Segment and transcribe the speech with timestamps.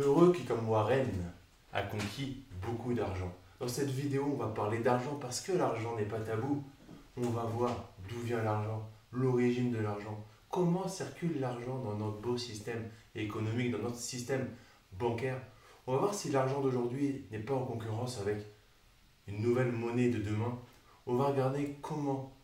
[0.00, 1.10] Heureux qui, comme Warren,
[1.72, 3.32] a conquis beaucoup d'argent.
[3.58, 6.62] Dans cette vidéo, on va parler d'argent parce que l'argent n'est pas tabou.
[7.16, 12.36] On va voir d'où vient l'argent, l'origine de l'argent, comment circule l'argent dans notre beau
[12.36, 14.48] système économique, dans notre système
[14.92, 15.40] bancaire.
[15.88, 18.46] On va voir si l'argent d'aujourd'hui n'est pas en concurrence avec
[19.26, 20.56] une nouvelle monnaie de demain.
[21.06, 22.36] On va regarder comment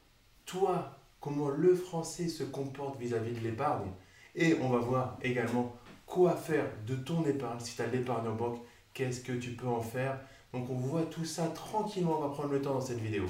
[0.45, 3.93] toi, comment le français se comporte vis-à-vis de l'épargne.
[4.35, 5.73] Et on va voir également
[6.07, 7.61] quoi faire de ton épargne.
[7.61, 8.61] Si tu as l'épargne en banque,
[8.93, 10.19] qu'est-ce que tu peux en faire?
[10.53, 13.25] Donc on voit tout ça tranquillement, on va prendre le temps dans cette vidéo.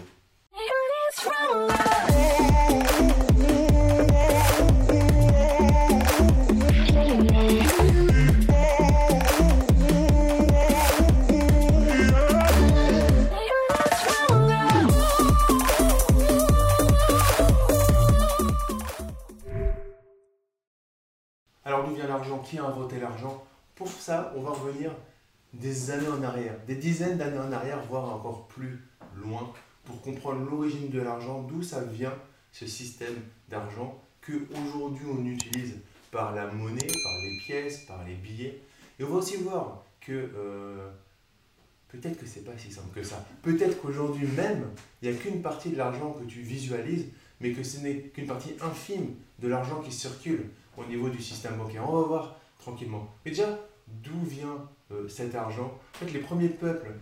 [22.54, 23.44] Qui a l'argent
[23.74, 24.92] Pour ça, on va revenir
[25.54, 28.78] des années en arrière, des dizaines d'années en arrière, voire encore plus
[29.16, 29.52] loin,
[29.84, 32.14] pour comprendre l'origine de l'argent, d'où ça vient
[32.52, 33.16] ce système
[33.48, 35.78] d'argent que aujourd'hui on utilise
[36.12, 38.62] par la monnaie, par les pièces, par les billets.
[39.00, 40.92] Et on va aussi voir que euh,
[41.88, 43.27] peut-être que c'est pas si simple que ça.
[43.42, 44.70] Peut-être qu'aujourd'hui même,
[45.02, 47.06] il n'y a qu'une partie de l'argent que tu visualises,
[47.41, 51.56] mais que ce n'est qu'une partie infime de l'argent qui circule au niveau du système
[51.56, 51.88] bancaire.
[51.88, 53.08] On va voir tranquillement.
[53.24, 55.78] Mais déjà, d'où vient euh, cet argent?
[55.94, 56.92] En fait, les premiers peuples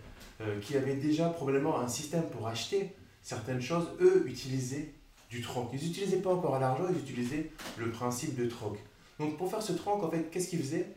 [0.41, 4.93] euh, qui avaient déjà probablement un système pour acheter certaines choses, eux utilisaient
[5.31, 5.71] du troc.
[5.73, 8.79] Ils n'utilisaient pas encore l'argent, ils utilisaient le principe de troc.
[9.19, 10.89] Donc pour faire ce troc, en fait, qu'est-ce qu'ils faisaient?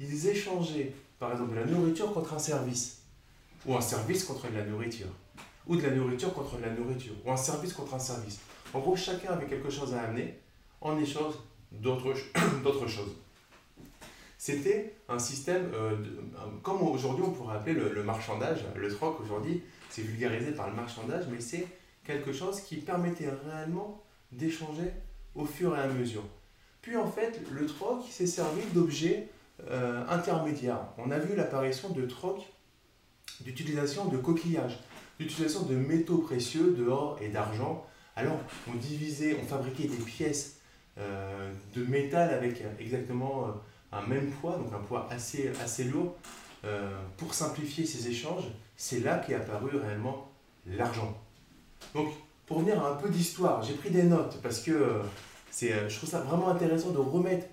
[0.00, 3.02] Ils échangeaient, par exemple, de la nourriture contre un service,
[3.66, 5.08] ou un service contre de la nourriture,
[5.66, 8.40] ou de la nourriture contre de la nourriture, ou un service contre un service.
[8.72, 10.38] En gros, chacun avait quelque chose à amener
[10.80, 11.34] en échange
[11.70, 12.14] d'autres
[12.88, 13.14] choses.
[14.38, 15.96] C'était un système, euh,
[16.62, 21.24] comme aujourd'hui on pourrait appeler le, marchandage, le troc aujourd'hui, c'est vulgarisé par le marchandage,
[21.30, 21.66] mais c'est
[22.04, 24.02] quelque chose qui permettait réellement
[24.32, 24.92] d'échanger
[25.34, 26.22] au fur et à mesure.
[26.82, 29.28] Puis en fait, le troc s'est servi d'objets
[29.70, 30.86] euh, intermédiaires.
[30.98, 32.46] On a vu l'apparition de troc,
[33.40, 34.78] d'utilisation de coquillages,
[35.18, 37.86] d'utilisation de métaux précieux, de or et d'argent.
[38.16, 38.38] Alors
[38.68, 40.60] on divisait, on fabriquait des pièces
[40.98, 43.54] euh, de métal avec exactement
[43.96, 46.14] un même poids, donc un poids assez, assez lourd,
[46.64, 48.44] euh, pour simplifier ces échanges,
[48.76, 50.28] c'est là qu'est apparu réellement
[50.66, 51.16] l'argent.
[51.94, 52.08] Donc,
[52.46, 55.02] pour venir à un peu d'histoire, j'ai pris des notes parce que euh,
[55.62, 57.46] euh, je trouve ça vraiment intéressant de remettre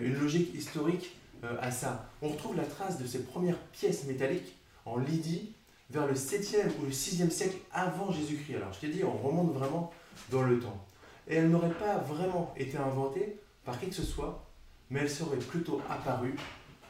[0.00, 1.16] une logique historique
[1.60, 2.08] à ça.
[2.22, 4.56] On retrouve la trace de ces premières pièces métalliques
[4.86, 5.52] en Lydie
[5.90, 8.56] vers le 7e ou le 6e siècle avant Jésus-Christ.
[8.56, 9.92] Alors, je t'ai dit, on remonte vraiment
[10.30, 10.86] dans le temps.
[11.28, 14.44] Et elles n'auraient pas vraiment été inventées par qui que ce soit
[14.90, 16.34] mais elle serait plutôt apparue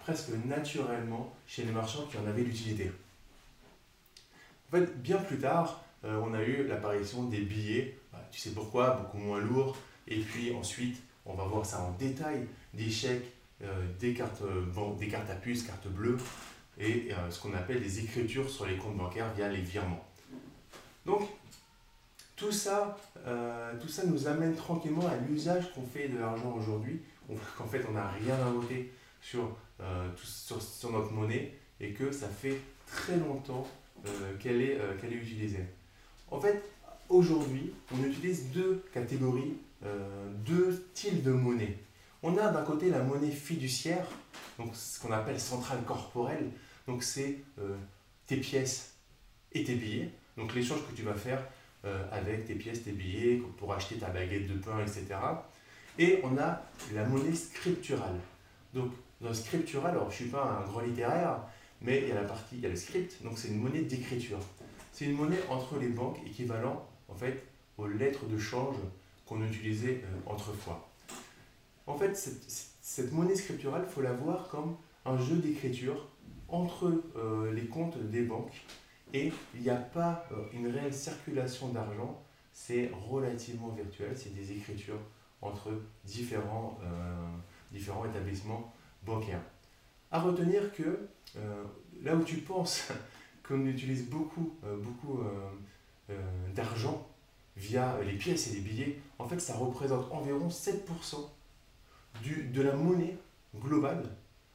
[0.02, 2.92] presque naturellement chez les marchands qui en avaient l'utilité.
[4.68, 8.50] En fait, bien plus tard, euh, on a eu l'apparition des billets, bah, tu sais
[8.50, 13.32] pourquoi, beaucoup moins lourds, et puis ensuite, on va voir ça en détail, des chèques,
[13.62, 16.18] euh, des, cartes, euh, des cartes à puce, cartes bleues,
[16.78, 20.04] et ce qu'on appelle des écritures sur les comptes bancaires via les virements.
[21.06, 21.28] Donc,
[22.34, 22.96] tout ça,
[23.80, 27.00] tout ça nous amène tranquillement à l'usage qu'on fait de l'argent aujourd'hui
[27.56, 28.92] qu'en fait on n'a rien inventé
[29.24, 33.66] sur, euh, sur, sur, notre monnaie et que ça fait très longtemps
[34.06, 35.64] euh, qu'elle est, euh, qu'elle est utilisée.
[36.30, 36.62] En fait,
[37.08, 39.56] aujourd'hui, on utilise deux catégories,
[40.46, 41.78] deux styles de monnaie.
[42.22, 44.06] On a d'un côté la monnaie fiduciaire,
[44.58, 46.50] donc ce qu'on appelle centrale corporelle,
[46.86, 47.40] donc c'est
[48.26, 48.94] tes pièces
[49.52, 51.46] et tes billets, donc l'échange que tu vas faire
[52.10, 55.04] avec tes pièces, tes billets, pour acheter ta baguette de pain, etc.
[55.98, 56.62] Et on a
[56.92, 58.18] la monnaie scripturale.
[58.72, 58.90] Donc,
[59.20, 61.38] dans le scriptural, alors je ne suis pas un grand littéraire,
[61.80, 63.82] mais il y a la partie, il y a le script, donc c'est une monnaie
[63.82, 64.38] d'écriture.
[64.92, 67.42] C'est une monnaie entre les banques équivalent en fait
[67.78, 68.76] aux lettres de change
[69.26, 70.88] qu'on utilisait euh, autrefois.
[71.86, 76.08] En fait, cette, monnaie scripturale, il faut la voir comme un jeu d'écriture
[76.48, 78.62] entre euh, les comptes des banques
[79.12, 82.20] et il n'y a pas euh, une réelle circulation d'argent,
[82.52, 85.00] c'est relativement virtuel, c'est des écritures
[85.44, 85.70] entre
[86.04, 86.88] différents, euh,
[87.70, 88.72] différents établissements
[89.04, 89.42] bancaires.
[90.10, 91.64] À retenir que euh,
[92.02, 92.88] là où tu penses
[93.46, 95.20] qu'on utilise beaucoup, euh, beaucoup
[96.54, 97.06] d'argent
[97.56, 101.16] via les pièces et les billets, en fait ça représente environ 7%
[102.22, 103.16] du, de la monnaie
[103.56, 104.04] globale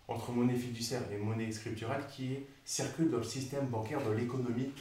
[0.07, 4.71] entre monnaie fiduciaire et monnaie scripturale qui circule dans le système bancaire, dans l'économie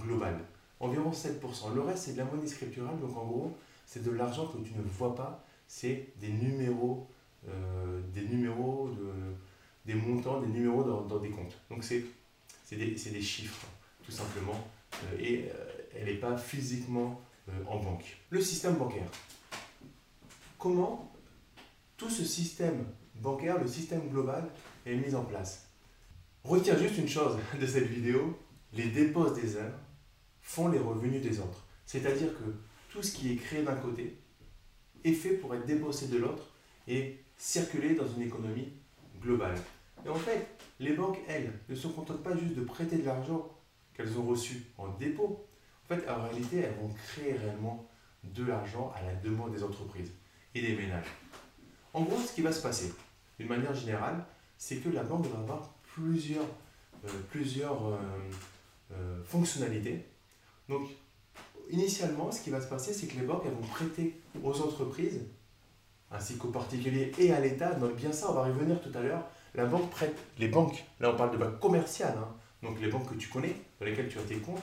[0.00, 0.38] globale.
[0.80, 1.74] Environ 7%.
[1.74, 3.58] Le reste, c'est de la monnaie scripturale, donc en gros,
[3.92, 7.10] c'est de l'argent que tu ne vois pas, c'est des numéros,
[7.46, 8.88] euh, des numéros
[9.84, 11.58] des montants, des numéros dans, des comptes.
[11.68, 12.02] Donc c'est
[12.70, 13.66] des, des, chiffres,
[14.02, 14.58] tout simplement,
[14.94, 15.44] euh, et
[15.94, 17.20] elle n'est pas physiquement
[17.66, 18.16] en banque.
[18.30, 19.10] Le système bancaire.
[20.58, 21.12] Comment
[21.98, 22.86] tout ce système
[23.16, 24.48] bancaire, le système global,
[24.86, 25.68] est mis en place?
[26.44, 28.38] Retiens juste une chose de cette vidéo,
[28.72, 29.72] les dépôts des uns
[30.40, 31.66] font les revenus des autres.
[31.84, 32.54] C'est-à-dire que
[32.92, 34.18] tout ce qui est créé d'un côté
[35.02, 36.50] est fait pour être débossé de l'autre
[36.86, 38.68] et circuler dans une économie
[39.20, 39.56] globale.
[40.04, 40.46] Et en fait,
[40.78, 43.48] les banques, elles, ne se contentent pas juste de prêter de l'argent
[43.94, 45.46] qu'elles ont reçu en dépôt.
[45.84, 47.88] En fait, en réalité, elles vont créer réellement
[48.24, 50.12] de l'argent à la demande des entreprises
[50.54, 51.06] et des ménages.
[51.94, 52.92] En gros, ce qui va se passer,
[53.38, 54.24] d'une manière générale,
[54.58, 56.44] c'est que la banque va avoir plusieurs,
[57.04, 57.08] euh,
[57.86, 57.98] euh,
[58.92, 60.04] euh, fonctionnalités.
[60.68, 60.88] Donc,
[61.72, 65.22] initialement, ce qui va se passer, c'est que les banques vont prêter aux entreprises,
[66.10, 67.74] ainsi qu'aux particuliers et à l'État.
[67.74, 69.24] Donc, bien ça, on va y revenir tout à l'heure.
[69.54, 72.28] La banque prête, les banques, là on parle de banques commerciales, hein.
[72.62, 74.62] donc les banques que tu connais, dans lesquelles tu as tes comptes,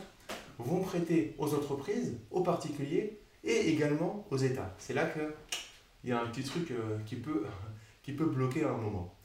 [0.58, 4.74] vont prêter aux entreprises, aux particuliers et également aux États.
[4.80, 6.74] C'est là qu'il y a un petit truc
[7.06, 7.46] qui, peut,
[8.02, 9.16] qui peut bloquer à un moment.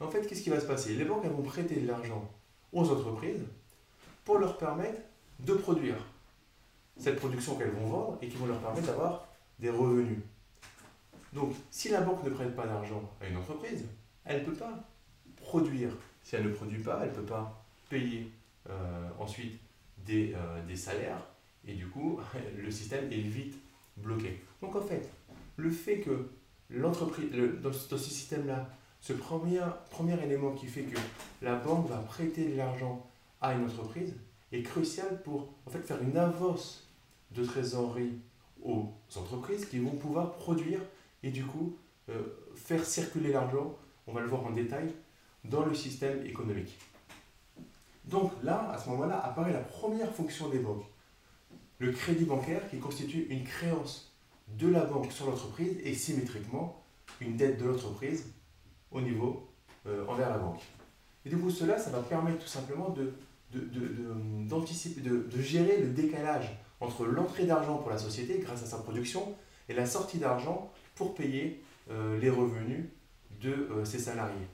[0.00, 0.94] En fait, qu'est-ce qui va se passer?
[0.94, 2.28] Les banques vont prêter de l'argent
[2.72, 3.44] aux entreprises
[4.24, 5.00] pour leur permettre
[5.38, 5.96] de produire
[6.98, 9.28] cette production qu'elles vont vendre et qui vont leur permettre d'avoir
[9.58, 10.18] des revenus.
[11.32, 13.86] Donc, si la banque ne prête pas d'argent à une entreprise,
[14.24, 14.72] elle ne peut pas
[15.36, 15.90] produire.
[16.22, 18.30] Si elle ne produit pas, elle ne peut pas payer
[18.68, 19.58] euh, ensuite
[20.04, 21.26] des, euh, des, salaires
[21.66, 22.20] et du coup,
[22.56, 23.56] le système est vite
[23.96, 24.42] bloqué.
[24.60, 25.10] Donc, en fait,
[25.56, 26.28] le fait que
[26.70, 27.30] l'entreprise,
[27.62, 28.68] dans ce système-là,
[29.00, 29.60] ce premier,
[29.90, 30.98] premier élément qui fait que
[31.42, 33.04] la banque va prêter de l'argent
[33.40, 34.14] à une entreprise
[34.52, 36.81] est crucial pour en fait, faire une avance
[37.34, 38.18] de trésorerie
[38.62, 40.80] aux entreprises qui vont pouvoir produire
[41.22, 41.76] et du coup
[42.08, 42.22] euh,
[42.54, 43.76] faire circuler l'argent,
[44.06, 44.92] on va le voir en détail,
[45.44, 46.78] dans le système économique.
[48.04, 50.84] Donc là, à ce moment-là, apparaît la première fonction des banques.
[51.78, 54.12] Le crédit bancaire qui constitue une créance
[54.58, 56.82] de la banque sur l'entreprise et symétriquement
[57.20, 58.32] une dette de l'entreprise
[58.90, 59.48] au niveau
[59.86, 60.60] euh, envers la banque.
[61.24, 63.14] Et du coup, cela, ça va permettre tout simplement de,
[63.52, 66.50] de, gérer le décalage
[66.82, 69.34] entre l'entrée d'argent pour la société grâce à sa production
[69.68, 72.86] et la sortie d'argent pour payer euh, les revenus
[73.40, 74.46] de euh, ses salariés.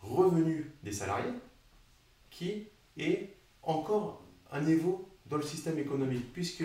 [0.00, 1.32] Revenus des salariés
[2.30, 6.64] qui est encore un niveau dans le système économique puisque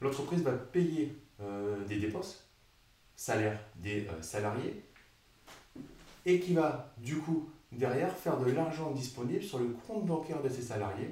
[0.00, 1.14] l'entreprise va payer
[1.88, 2.46] des dépenses,
[3.16, 4.82] salaire des salariés,
[6.24, 10.48] et qui va du coup derrière faire de l'argent disponible sur le compte bancaire de
[10.48, 11.10] ses salariés.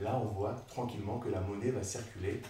[0.00, 2.40] Là, on voit tranquillement que la monnaie va circuler.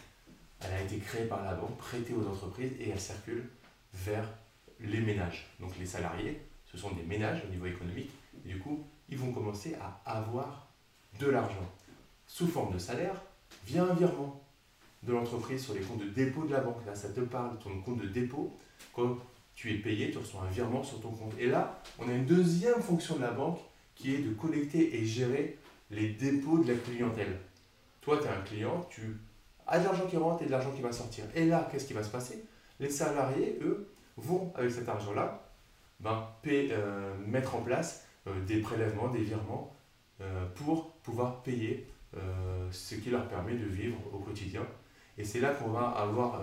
[0.61, 3.49] Elle a été créée par la banque, prêtée aux entreprises et elle circule
[3.95, 4.29] vers
[4.81, 5.47] les ménages.
[5.61, 8.11] Donc les salariés, ce sont des ménages au niveau économique.
[8.45, 10.69] Et du coup, ils vont commencer à avoir
[11.19, 11.73] de l'argent
[12.27, 13.15] sous forme de salaire
[13.67, 14.43] via un virement
[15.03, 16.85] de l'entreprise sur les comptes de dépôt de la banque.
[16.85, 18.53] Là, ça te parle ton compte de dépôt.
[18.93, 19.21] Comme
[19.55, 21.33] tu es payé, tu reçois un virement sur ton compte.
[21.39, 23.61] Et là, on a une deuxième fonction de la banque
[23.95, 25.59] qui est de collecter et gérer
[25.91, 27.39] les dépôts de la clientèle.
[28.01, 29.19] Toi, tu es un client, tu
[29.67, 31.25] as de l'argent qui rentre et de l'argent qui va sortir.
[31.35, 32.45] Et là, qu'est-ce qui va se passer?
[32.81, 35.49] Les salariés, eux, vont, avec cet argent-là,
[36.01, 39.75] ben, euh, mettre en place euh, des prélèvements, des virements,
[40.21, 41.87] euh, pour pouvoir payer
[42.71, 44.63] ce qui leur permet de vivre au quotidien.
[45.19, 46.43] Et c'est là qu'on va avoir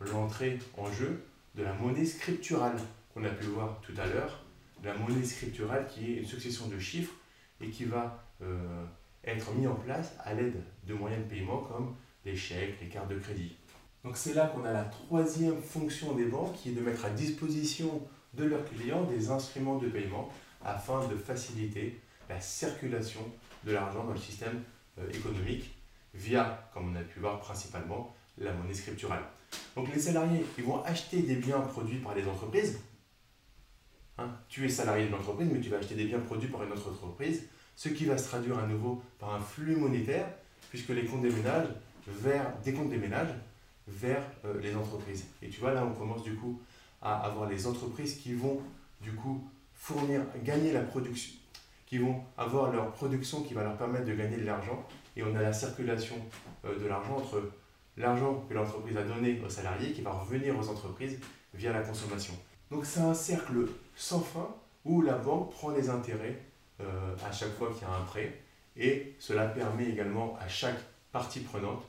[0.00, 2.76] l'entrée en jeu de la monnaie scripturale
[3.14, 4.44] qu'on a pu voir tout à l'heure,
[4.84, 7.14] la monnaie scripturale qui est une succession de chiffres
[7.62, 8.84] et qui va euh,
[9.24, 13.08] être mis en place à l'aide de moyens de paiement comme les chèques, les cartes
[13.08, 13.56] de crédit.
[14.04, 17.10] Donc c'est là qu'on a la troisième fonction des banques qui est de mettre à
[17.10, 18.02] disposition
[18.34, 20.30] de leurs clients des instruments de paiement
[20.64, 23.20] afin de faciliter la circulation
[23.64, 24.62] de l'argent dans le système
[24.98, 25.70] euh, économique
[26.14, 29.22] via, comme on a pu voir principalement, la monnaie scripturale.
[29.74, 32.78] Donc les salariés, ils vont acheter des biens produits par les entreprises.
[34.18, 36.72] Hein, tu es salarié de l'entreprise, mais tu vas acheter des biens produits par une
[36.72, 40.26] autre entreprise, ce qui va se traduire à nouveau par un flux monétaire,
[40.68, 41.68] puisque les comptes des ménages
[42.08, 43.32] vers des comptes des ménages
[43.86, 45.26] vers euh, les entreprises.
[45.42, 46.60] Et tu vois, là, on commence du coup
[47.00, 48.60] à avoir les entreprises qui vont
[49.00, 51.32] du coup fournir, gagner la production,
[51.86, 54.84] qui vont avoir leur production qui va leur permettre de gagner de l'argent.
[55.16, 56.16] Et on a la circulation
[56.64, 57.48] euh, de l'argent entre
[57.96, 61.20] l'argent que l'entreprise a donné aux salariés qui va revenir aux entreprises
[61.54, 62.34] via la consommation.
[62.72, 64.48] Donc c'est un cercle sans fin
[64.84, 66.42] où la banque prend les intérêts
[66.80, 68.40] à chaque fois qu'il y a un prêt
[68.78, 70.78] et cela permet également à chaque
[71.10, 71.82] partie prenante,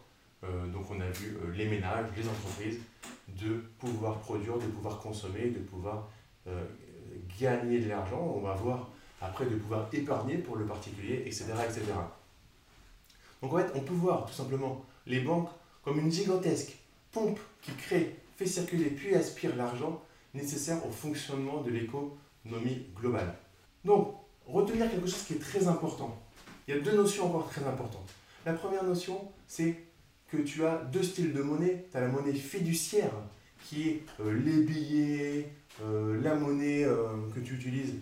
[0.43, 2.79] euh, donc on a vu euh, les ménages, les entreprises,
[3.27, 6.09] de pouvoir produire, de pouvoir consommer, de pouvoir
[7.39, 8.89] gagner de l'argent, on va voir
[9.21, 11.83] après de pouvoir épargner pour le particulier, etc., etc.
[13.41, 15.49] Donc en fait, on peut voir tout simplement les banques
[15.83, 16.75] comme une gigantesque
[17.11, 20.01] pompe qui crée, fait circuler puis aspire l'argent
[20.33, 23.35] nécessaire au fonctionnement de l'économie globale.
[23.85, 24.15] Donc,
[24.51, 26.17] retenir quelque chose qui est très important.
[26.67, 28.09] Il y a deux notions encore très importantes.
[28.45, 29.75] La première notion, c'est
[30.31, 31.85] que tu as deux styles de monnaie.
[31.91, 33.11] Tu as la monnaie fiduciaire,
[33.65, 35.49] qui est euh, les billets,
[35.83, 37.95] euh, la monnaie euh, que tu utilises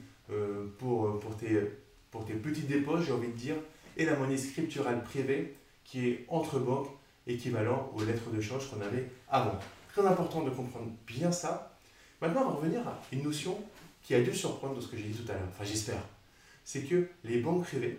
[0.77, 1.61] pour, pour, tes,
[2.11, 3.55] pour tes petits dépôts, j'ai envie de dire,
[3.95, 6.89] et la monnaie scripturale privée, qui est entre banques,
[7.27, 9.57] équivalent aux lettres de change qu'on avait avant.
[9.93, 11.77] Très important de comprendre bien ça.
[12.21, 13.57] Maintenant, on va revenir à une notion
[14.03, 16.03] qui a dû surprendre de ce que j'ai dit tout à l'heure, enfin j'espère.
[16.67, 17.97] C'est que les banques privées,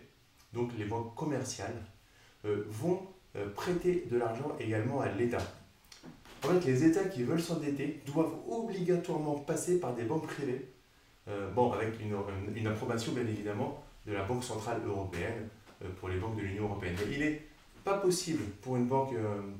[0.52, 1.82] donc les banques commerciales,
[2.44, 3.00] vont
[3.34, 5.40] euh, prêter de l'argent également à l'État.
[6.44, 10.68] En fait, les États qui veulent s'endetter doivent obligatoirement passer par des banques privées,
[11.28, 15.48] euh, bon, avec une, approbation bien évidemment de la Banque Centrale Européenne
[15.82, 16.94] euh, pour les banques de l'Union Européenne.
[16.98, 17.42] Mais il n'est
[17.84, 19.14] pas possible pour une banque,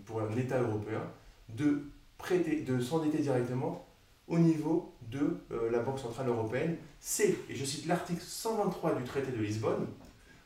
[0.05, 1.01] pour un État européen,
[1.49, 1.83] de
[2.19, 3.88] prêter, de s'endetter directement
[4.29, 5.39] au niveau de
[5.71, 6.77] la Banque Centrale Européenne.
[7.01, 9.87] C'est, et je cite l'article 123 du traité de Lisbonne,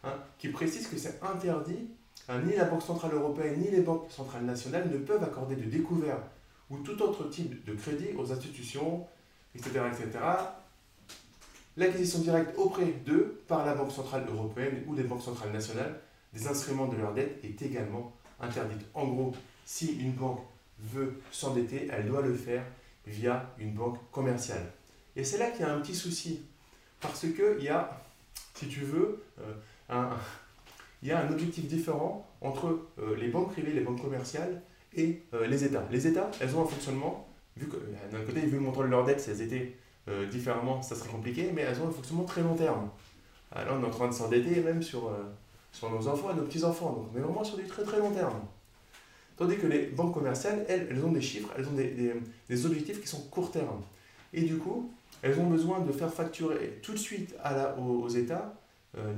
[0.05, 1.89] hein, qui précise que c'est interdit
[2.29, 5.65] Hein, ni la Banque Centrale Européenne ni les banques centrales nationales ne peuvent accorder de
[5.65, 6.19] découvert
[6.71, 9.05] ou tout autre type de crédit aux institutions,
[9.57, 9.81] etc.
[9.91, 10.25] etc.
[11.77, 15.99] L'acquisition directe auprès d'eux par la Banque Centrale Européenne ou les banques centrales nationales
[16.33, 18.83] des instruments de leur dette est également interdite.
[18.95, 19.33] En gros,
[19.65, 20.41] si une banque
[20.79, 22.65] veut s'endetter, elle doit le faire
[23.07, 24.73] via une banque commerciale.
[25.17, 26.43] Et c'est là qu'il y a un petit souci.
[27.01, 28.01] Parce qu'il y a,
[28.55, 29.53] si tu veux, euh,
[29.89, 30.11] un,
[31.03, 34.63] il y a un objectif différent entre euh, les banques privées, les banques commerciales
[34.95, 35.85] et euh, les États.
[35.91, 37.77] Les États, elles ont un fonctionnement, vu que
[38.11, 39.77] d'un côté, vu le montant de leur dette, si elles étaient
[40.33, 42.89] différemment, ça serait compliqué, mais elles ont un fonctionnement très long terme.
[43.55, 45.17] là, on est en train de s'endetter même sur,
[45.71, 48.11] sur nos enfants et nos petits-enfants, donc on est vraiment sur du très très long
[48.11, 48.41] terme.
[49.37, 52.15] Tandis que les banques commerciales, elles, elles ont des chiffres, elles ont des,
[52.49, 53.83] des, objectifs qui sont court terme.
[54.33, 54.91] Et du coup,
[55.23, 58.55] elles ont besoin de faire facturer tout de suite à la, aux, États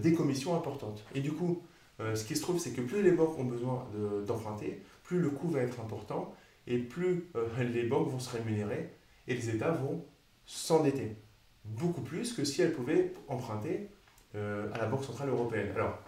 [0.01, 1.03] des commissions importantes.
[1.17, 1.61] Et du coup,
[2.01, 3.87] euh, ce qui se trouve, c'est que plus les banques ont besoin
[4.27, 6.35] d'emprunter, plus le coût va être important
[6.67, 8.91] et plus euh, les banques vont se rémunérer
[9.29, 10.05] et les États vont
[10.47, 11.17] s'endetter.
[11.65, 13.89] Beaucoup plus que si elles pouvaient emprunter
[14.35, 15.69] euh, à la Banque Centrale Européenne.
[15.77, 15.99] Alors,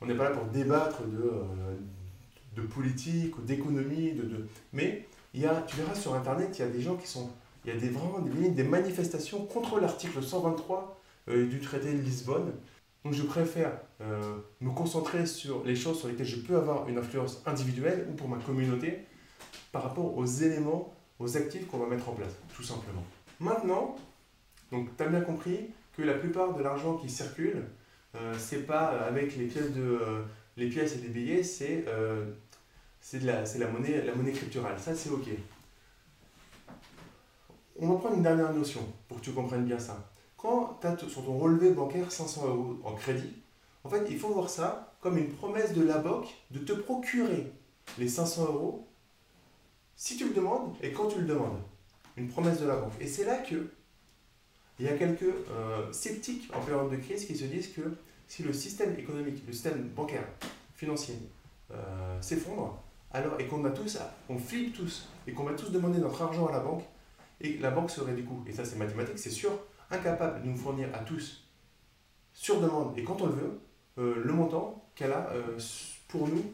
[0.00, 1.32] on n'est pas là pour débattre de,
[2.56, 6.70] de politique d'économie, de, mais il y a, tu verras sur Internet, il y a
[6.70, 7.30] des gens qui sont...
[7.64, 12.52] Il y a des, vraiment des, des manifestations contre l'article 123 du traité de Lisbonne
[13.06, 13.70] donc je préfère
[14.00, 18.14] euh, me concentrer sur les choses sur lesquelles je peux avoir une influence individuelle ou
[18.14, 18.98] pour ma communauté
[19.70, 23.04] par rapport aux éléments, aux actifs qu'on va mettre en place, tout simplement.
[23.38, 23.94] Maintenant,
[24.72, 27.66] donc tu as bien compris que la plupart de l'argent qui circule,
[28.16, 30.22] euh, c'est pas avec les pièces, de, euh,
[30.56, 31.84] les pièces et les billets, c'est
[33.14, 34.78] euh, la, la, monnaie, la monnaie scripturale.
[34.78, 35.28] Ça, c'est OK.
[37.78, 40.96] On va prendre une dernière notion pour que tu comprennes bien ça quand tu as
[41.08, 43.32] sur ton relevé bancaire 500 euros en crédit,
[43.84, 47.52] en fait, il faut voir ça comme une promesse de la banque de te procurer
[47.98, 48.86] les 500 euros
[49.94, 51.60] si tu le demandes et quand tu le demandes.
[52.16, 52.92] Une promesse de la banque.
[53.00, 53.70] Et c'est là que
[54.78, 58.42] il y a quelques euh, sceptiques en période de crise qui se disent que si
[58.42, 60.26] le système économique, le système bancaire,
[60.74, 61.16] financier
[61.70, 62.82] euh, s'effondre,
[63.16, 66.46] alors et qu'on a tous, on flippe tous et qu'on va tous demander notre argent
[66.46, 66.82] à la banque,
[67.40, 69.50] et la banque serait du coup, et ça c'est mathématique, c'est sûr,
[69.90, 71.44] incapable de nous fournir à tous,
[72.32, 73.60] sur demande et quand on le veut,
[73.98, 75.58] euh, le montant qu'elle a euh,
[76.08, 76.44] pour nous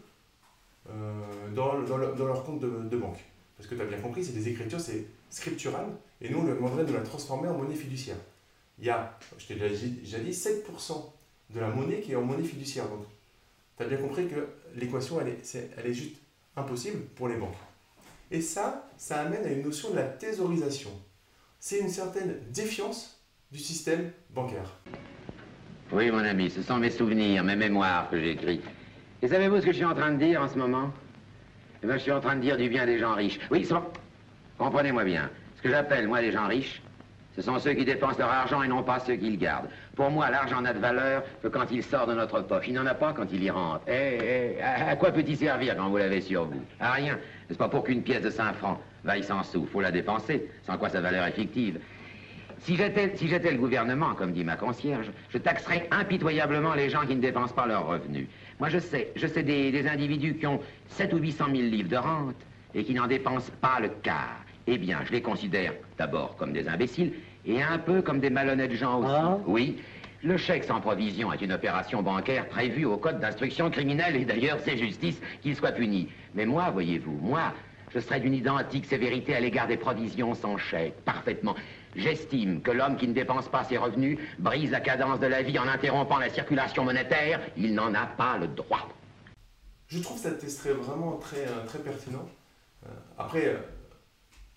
[0.91, 3.19] euh, dans, dans, leur compte de, banque.
[3.57, 5.87] Parce que tu as bien compris, c'est des écritures, c'est scriptural,
[6.21, 8.17] et nous on leur demanderait de la transformer en monnaie fiduciaire.
[8.79, 11.11] Il y a, je t'ai déjà dit, 7%
[11.51, 12.89] de la monnaie qui est en monnaie fiduciaire.
[12.89, 13.05] Donc
[13.77, 16.22] tu as bien compris que l'équation, elle est, elle est juste
[16.57, 17.57] impossible pour les banques.
[18.31, 20.91] Et ça, ça amène à une notion de la thésaurisation.
[21.59, 24.79] C'est une certaine défiance du système bancaire.
[25.93, 28.61] Oui, mon ami, ce sont mes souvenirs, mes mémoires que j'écris.
[29.21, 30.91] Et savez-vous ce que je suis en train de dire en ce moment?
[31.83, 33.39] Eh bien, je suis en train de dire du bien des gens riches.
[33.51, 33.69] Oui,
[34.59, 35.31] Comprenez-moi bien.
[35.57, 36.83] Ce que j'appelle, moi, les gens riches,
[37.37, 39.69] ce sont ceux qui dépensent leur argent et non pas ceux qui le gardent.
[39.97, 42.65] Pour moi, l'argent n'a de valeur que quand il sort de notre poche.
[42.69, 43.83] Il n'en a pas quand il y rentre.
[43.87, 46.63] Eh, eh, à quoi peut-il servir quand vous l'avez sur vous?
[46.81, 47.19] À rien.
[47.49, 49.67] N'est-ce pas pour qu'une pièce de 5 francs vaille 100 sous?
[49.67, 51.79] Faut la dépenser, sans quoi sa valeur est fictive.
[52.61, 57.17] Si j'étais si le gouvernement, comme dit ma concierge, je taxerais impitoyablement les gens qui
[57.17, 58.29] ne dépensent pas leurs revenus.
[58.61, 61.97] Moi, je sais, je sais des, individus qui ont 7 ou 800 000 livres de
[61.97, 62.37] rente
[62.75, 64.45] et qui n'en dépensent pas le quart.
[64.69, 67.13] Eh bien, je les considère d'abord comme des imbéciles
[67.45, 69.11] Et un peu comme des malhonnêtes gens aussi.
[69.13, 69.39] Ah.
[69.47, 69.79] Oui.
[70.25, 74.59] Le chèque sans provision est une opération bancaire prévue au code d'instruction criminelle et d'ailleurs
[74.65, 76.09] c'est justice qu'il soit puni.
[76.35, 77.53] Mais moi, voyez-vous, moi,
[77.93, 81.57] je serais d'une identique sévérité à l'égard des provisions sans chèque, parfaitement.
[81.97, 85.59] J'estime que l'homme qui ne dépense pas ses revenus brise la cadence de la vie
[85.59, 87.41] en interrompant la circulation monétaire.
[87.57, 88.89] Il n'en a pas le droit.
[89.89, 92.27] Je trouve cet extrait vraiment très, euh, très pertinent.
[92.87, 93.59] Euh, après, euh,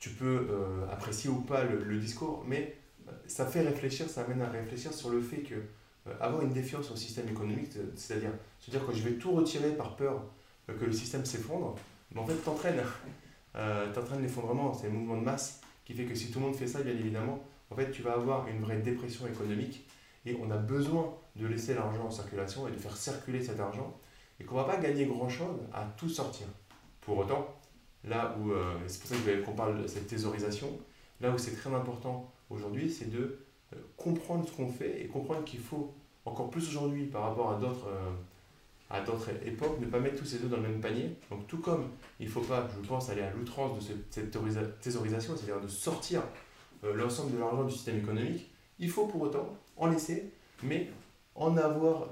[0.06, 2.76] tu peux euh, apprécier ou pas le, discours, mais
[3.08, 6.54] euh, ça fait réfléchir, ça amène à réfléchir sur le fait que euh, avoir une
[6.54, 10.22] défiance au système économique, c'est- c'est-à-dire se dire que je vais tout retirer par peur
[10.68, 11.74] que le système s'effondre,
[12.12, 12.84] mais en fait t'entraînes,
[13.96, 16.68] t'entraînes l'effondrement, c'est le mouvement de masse qui fait que si tout le monde fait
[16.68, 19.88] ça, bien évidemment, en fait tu vas avoir une vraie dépression économique
[20.28, 24.00] et on a besoin de laisser l'argent en circulation et de faire circuler cet argent
[24.40, 26.46] et qu'on va pas gagner grand-chose à tout sortir.
[27.02, 27.55] Pour autant,
[28.08, 30.70] là où, euh, c'est pour ça qu'on parle de cette thésaurisation,
[31.22, 33.40] là où c'est très important aujourd'hui, c'est de
[33.74, 35.94] euh, comprendre ce qu'on fait et comprendre qu'il faut,
[36.26, 38.12] encore plus aujourd'hui par rapport à d'autres euh,
[38.92, 41.16] à d'autres époques, ne pas mettre tous ses œufs dans le même panier.
[41.32, 41.88] Donc tout comme
[42.20, 44.30] il ne faut pas, je pense, aller à l'outrance de ce- cette
[44.80, 46.22] thésaurisation, c'est-à-dire de sortir
[46.84, 50.32] l'ensemble de l'argent du système économique, il faut pour autant en laisser,
[50.62, 50.88] mais
[51.34, 52.10] en avoir,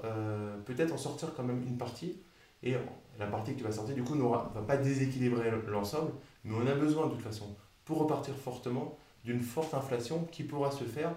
[0.64, 2.16] peut-être en sortir quand même une partie,
[2.64, 2.74] et
[3.18, 6.12] la partie que tu vas sortir, du coup, ne va pas déséquilibrer l'ensemble,
[6.44, 7.54] mais on a besoin de toute façon,
[7.84, 11.14] pour repartir fortement, d'une forte inflation qui pourra se faire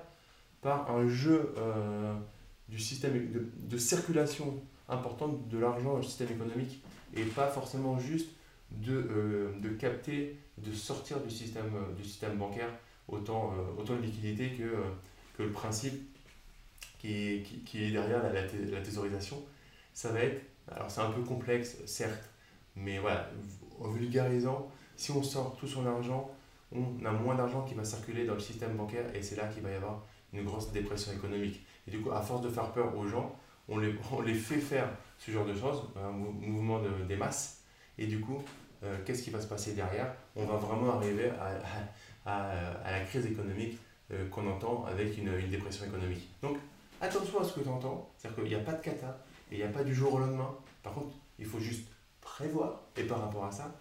[0.62, 2.14] par un jeu euh,
[2.70, 6.82] du système de, de circulation importante de l'argent dans le système économique,
[7.16, 8.30] et pas forcément juste
[8.72, 12.70] de, euh, de capter, de sortir du système, euh, du système bancaire
[13.08, 14.74] autant, autant de liquidité que,
[15.38, 16.02] que le principe
[17.00, 19.42] qui qui, est derrière la, la thésaurisation.
[19.94, 20.42] Ça va être,
[20.76, 22.30] alors c'est un peu complexe, certes,
[22.76, 23.30] mais voilà,
[23.80, 26.30] en vulgarisant, si on sort tout son argent,
[26.72, 29.64] on a moins d'argent qui va circuler dans le système bancaire et c'est là qu'il
[29.64, 31.66] va y avoir une grosse dépression économique.
[31.88, 33.34] Et du coup, à force de faire peur aux gens,
[33.70, 37.16] on les, on les fait faire ce genre de choses, un mou- mouvement de, des
[37.16, 37.62] masses,
[37.98, 38.42] et du coup,
[38.84, 40.14] euh, qu'est-ce qui va se passer derrière?
[40.36, 41.58] On va vraiment arriver à,
[42.26, 42.52] à,
[42.84, 43.78] à la crise économique
[44.12, 46.30] euh, qu'on entend avec une, une dépression économique.
[46.42, 46.58] Donc,
[47.02, 49.18] attention à ce que tu entends, c'est-à-dire qu'il n'y a pas de cata
[49.52, 50.56] et il n'y a pas du jour au lendemain.
[50.84, 51.88] Par contre, il faut juste
[52.22, 53.74] prévoir et par rapport à ça,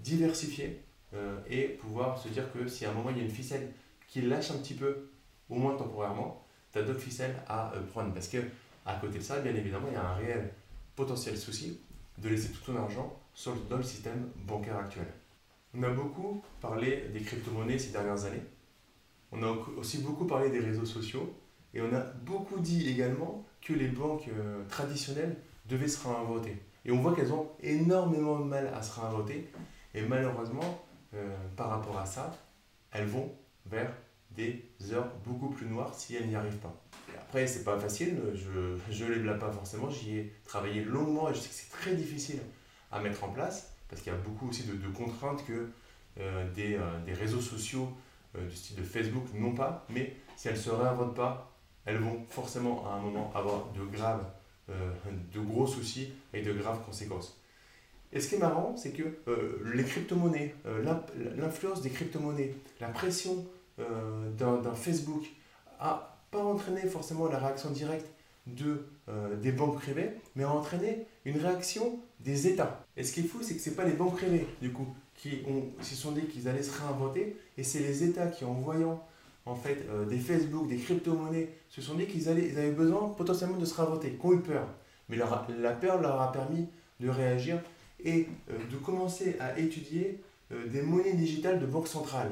[0.00, 0.82] diversifier
[1.14, 3.72] euh, et pouvoir se dire que si à un moment il y a une ficelle
[4.08, 5.08] qui lâche un petit peu,
[5.48, 8.12] au moins temporairement, tu as d'autres ficelles à euh, prendre.
[8.12, 8.38] Parce que
[8.84, 10.52] à côté de ça, bien évidemment, il y a un réel
[10.96, 11.80] potentiel souci
[12.18, 15.06] de laisser tout ton argent sur dans le système bancaire actuel.
[15.74, 18.42] On a beaucoup parlé des crypto-monnaies ces dernières années.
[19.30, 21.32] On a au- aussi beaucoup parlé des réseaux sociaux.
[21.74, 26.60] Et on a beaucoup dit également que les banques euh, traditionnelles devaient se réinventer.
[26.84, 29.48] Et on voit qu'elles ont énormément de mal à se réinventer.
[29.94, 32.36] Et malheureusement, euh, par rapport à ça,
[32.90, 33.32] elles vont
[33.66, 33.92] vers
[34.30, 36.74] des heures beaucoup plus noires si elles n'y arrivent pas.
[37.12, 41.30] Et après, c'est pas facile, je ne les blâme pas forcément, j'y ai travaillé longuement
[41.30, 42.40] et je sais que c'est très difficile
[42.90, 45.68] à mettre en place parce qu'il y a beaucoup aussi de, contraintes que
[46.18, 47.92] euh, des, des réseaux sociaux
[48.34, 51.51] du style de Facebook n'ont pas, mais si elles ne se réinventent pas,
[51.84, 54.24] elles vont forcément à un moment avoir de graves,
[54.70, 54.90] euh,
[55.32, 57.38] de gros soucis et de graves conséquences.
[58.12, 60.84] Et ce qui est marrant, c'est que euh, les crypto-monnaies, euh,
[61.36, 63.46] l'influence des crypto-monnaies, la pression
[64.38, 65.24] d'un Facebook
[65.80, 68.06] a pas entraîné forcément la réaction directe
[68.46, 68.86] de,
[69.40, 72.84] des banques privées, mais a entraîné une réaction des États.
[72.96, 75.42] Et ce qui est fou, c'est que ce pas les banques privées, du coup, qui
[75.48, 79.02] ont, se sont dit qu'ils allaient se réinventer, et c'est les États qui, en voyant
[79.44, 83.64] en fait, euh, des Facebook, des crypto-monnaies, se sont dit qu'ils avaient besoin potentiellement de
[83.64, 84.66] se réinventer, qui ont eu peur.
[85.08, 86.68] Mais la peur leur a permis
[87.00, 87.60] de réagir
[88.04, 92.30] et euh, de commencer à étudier euh, des monnaies digitales de banque centrale.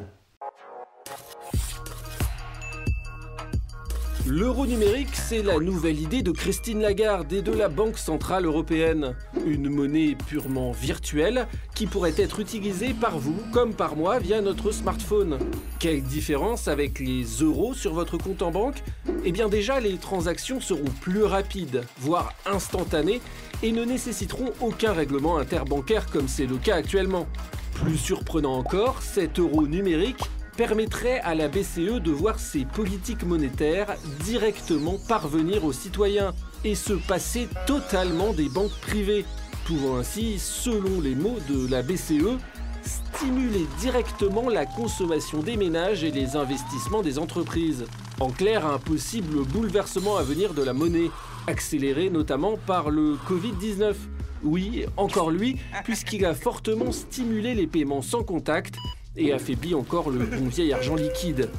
[4.30, 9.16] L'euro numérique, c'est la nouvelle idée de Christine Lagarde et de la Banque Centrale Européenne.
[9.44, 14.70] Une monnaie purement virtuelle qui pourrait être utilisée par vous comme par moi via notre
[14.70, 15.36] smartphone.
[15.80, 18.84] Quelle différence avec les euros sur votre compte en banque?
[19.24, 23.20] Eh bien déjà, les transactions seront plus rapides, voire instantanées,
[23.64, 27.26] et ne nécessiteront aucun règlement interbancaire comme c'est le cas actuellement.
[27.74, 30.22] Plus surprenant encore, cet euro numérique
[30.60, 33.96] permettrait à la BCE de voir ses politiques monétaires
[34.26, 39.24] directement parvenir aux citoyens et se passer totalement des banques privées,
[39.64, 42.36] pouvant ainsi, selon les mots de la BCE,
[42.82, 47.86] stimuler directement la consommation des ménages et les investissements des entreprises.
[48.20, 51.10] En clair, un possible bouleversement à venir de la monnaie,
[51.46, 53.94] accéléré notamment par le Covid-19.
[54.42, 58.76] Oui, encore lui, puisqu'il a fortement stimulé les paiements sans contact
[59.16, 61.50] et affaiblit encore le bon vieil argent liquide.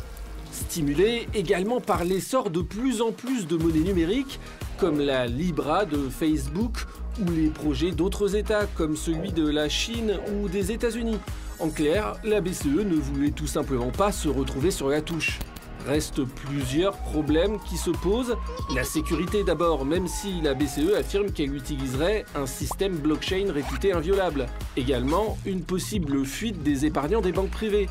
[0.52, 4.40] Stimulé également par l'essor de plus en plus de monnaies numériques,
[4.78, 6.86] comme la Libra de Facebook
[7.20, 11.18] ou les projets d'autres États comme celui de la Chine ou des États-Unis.
[11.60, 15.40] En clair, la BCE ne voulait tout simplement pas se retrouver sur la touche.
[15.88, 18.38] Restent plusieurs problèmes qui se posent.
[18.76, 24.46] La sécurité d'abord, même si la BCE affirme qu'elle utiliserait un système blockchain réputé inviolable.
[24.78, 27.90] Également, une possible fuite des épargnants des banques privées.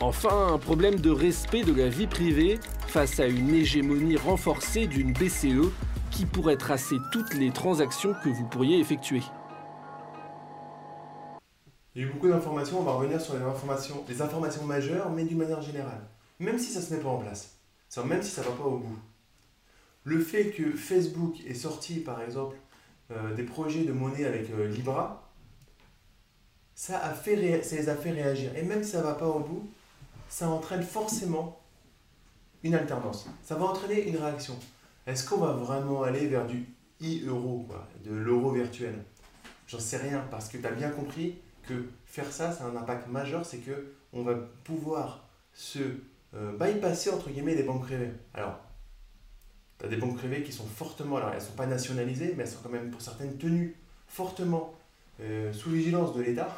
[0.00, 5.12] Enfin, un problème de respect de la vie privée face à une hégémonie renforcée d'une
[5.12, 5.70] BCE
[6.10, 9.22] qui pourrait tracer toutes les transactions que vous pourriez effectuer.
[11.94, 15.10] Il y a eu beaucoup d'informations, on va revenir sur les informations, les informations majeures,
[15.10, 16.00] mais d'une manière générale.
[16.42, 17.56] Même si ça ne se met pas en place,
[18.04, 18.98] même si ça ne va pas au bout.
[20.02, 22.56] Le fait que Facebook ait sorti, par exemple,
[23.12, 25.30] euh, des projets de monnaie avec euh, Libra,
[26.74, 28.56] ça, a fait ça les a fait réagir.
[28.56, 29.70] Et même si ça ne va pas au bout,
[30.28, 31.60] ça entraîne forcément
[32.64, 33.28] une alternance.
[33.44, 34.58] Ça va entraîner une réaction.
[35.06, 36.66] Est-ce qu'on va vraiment aller vers du
[37.00, 37.68] e-euro,
[38.04, 38.96] de l'euro virtuel?
[39.68, 41.36] J'en sais rien, parce que tu as bien compris
[41.68, 45.78] que faire ça, ça a un impact majeur, c'est que on va pouvoir se
[46.34, 48.10] euh, bypasser entre guillemets des banques privées.
[48.34, 48.58] Alors,
[49.78, 52.44] tu as des banques privées qui sont fortement, alors elles ne sont pas nationalisées, mais
[52.44, 54.74] elles sont quand même pour certaines tenues fortement
[55.20, 56.48] euh, sous vigilance de l'État.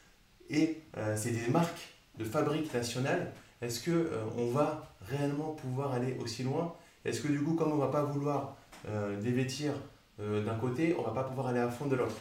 [0.50, 3.32] Et euh, c'est des marques de fabrique nationale.
[3.60, 6.74] Est-ce que on va réellement pouvoir aller aussi loin?
[7.04, 9.72] Est-ce que du coup, comme on va pas vouloir euh, dévêtir
[10.20, 12.16] euh, d'un côté, on va pas pouvoir aller à fond de l'autre?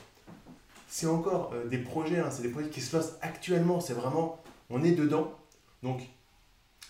[0.87, 4.41] C'est encore euh, des projets, hein, c'est des projets qui se lancent actuellement, c'est vraiment,
[4.69, 5.33] on est dedans.
[5.83, 6.01] Donc,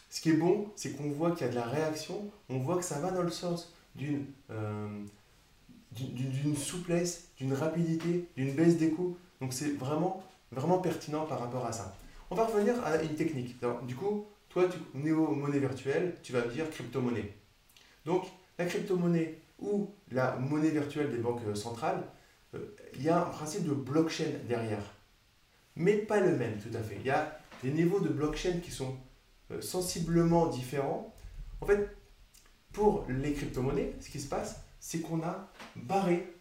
[0.09, 2.77] ce qui est bon, c'est qu'on voit qu'il y a de la réaction, on voit
[2.77, 4.25] que ça va dans le sens d'une
[5.91, 9.17] d'une souplesse, d'une rapidité, d'une baisse des coûts.
[9.41, 11.95] Donc c'est vraiment, vraiment pertinent par rapport à ça.
[12.29, 13.55] On va revenir à une technique.
[13.87, 17.33] du coup, toi, tu, néo monnaie virtuelle, tu vas me dire crypto-monnaie.
[18.05, 18.25] Donc,
[18.57, 22.03] la crypto-monnaie ou la monnaie virtuelle des banques euh, centrales,
[22.53, 24.93] euh, il y a un principe de blockchain derrière.
[25.75, 26.97] Mais pas le même tout à fait.
[26.99, 28.95] Il y a des niveaux de blockchain qui sont euh,
[29.61, 31.13] sensiblement différents.
[31.61, 31.89] En fait,
[32.73, 36.33] pour les crypto-monnaies, ce qui se passe, c'est qu'on a barré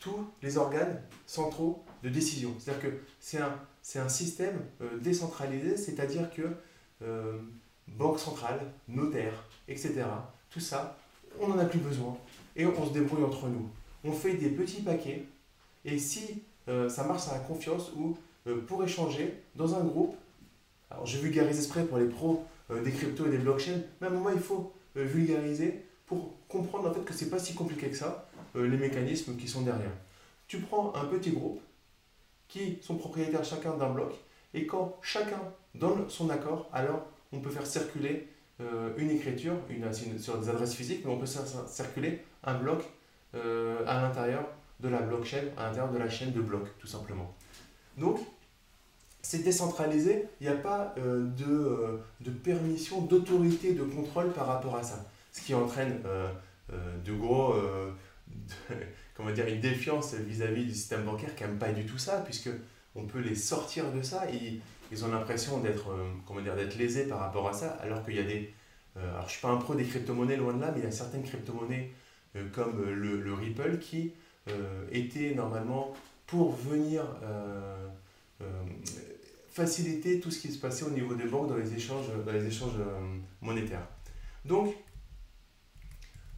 [0.00, 2.54] tous les organes centraux de décision.
[2.58, 3.54] C'est-à-dire que c'est un,
[3.96, 4.60] un, système
[5.00, 6.48] décentralisé, c'est-à-dire que
[7.88, 10.04] banque centrale, notaire, etc.,
[10.50, 10.98] tout ça,
[11.40, 12.16] on n'en a plus besoin
[12.56, 13.68] et on se débrouille entre nous.
[14.04, 15.24] On fait des petits paquets
[15.84, 20.16] et si euh, ça marche à la confiance ou euh, pour échanger dans un groupe,
[20.92, 24.10] alors je vulgarise exprès pour les pros euh, des cryptos et des blockchains, mais à
[24.10, 27.96] un moment il faut vulgariser pour comprendre en fait que c'est pas si compliqué que
[27.96, 29.92] ça, les mécanismes qui sont derrière.
[30.46, 31.60] Tu prends un petit groupe
[32.46, 34.12] qui sont propriétaires chacun d'un bloc
[34.52, 35.40] et quand chacun
[35.74, 38.28] donne son accord, alors on peut faire circuler
[38.60, 39.54] euh, une écriture
[40.18, 42.84] sur des adresses physiques, mais on peut circuler un bloc
[43.34, 44.46] euh, à l'intérieur
[44.80, 47.34] de la blockchain, à l'intérieur de la chaîne de blocs, tout simplement.
[47.96, 48.18] Donc,
[49.22, 54.76] c'est décentralisé, il n'y a pas euh, de, de, permission, d'autorité, de contrôle par rapport
[54.76, 55.04] à ça.
[55.32, 56.00] Ce qui entraîne
[57.04, 57.54] de gros,
[59.14, 62.50] comment dire, une défiance vis-à-vis du système bancaire qui n'aime pas du tout ça, puisque
[62.94, 64.26] on peut les sortir de ça
[64.92, 66.40] ils ont l'impression d'être euh, comment
[66.78, 68.52] lésés par rapport à ça, alors qu'il y a des
[68.98, 70.86] euh, alors je suis pas un pro des crypto-monnaies loin de là, mais il y
[70.86, 71.90] a certaines crypto-monnaies
[72.36, 74.12] euh, comme le, Ripple qui
[74.90, 75.94] étaient normalement
[76.26, 77.04] pour venir
[79.52, 82.46] faciliter tout ce qui se passait au niveau des banques dans les échanges, dans les
[82.46, 82.78] échanges
[83.40, 83.86] monétaires.
[84.44, 84.74] Donc,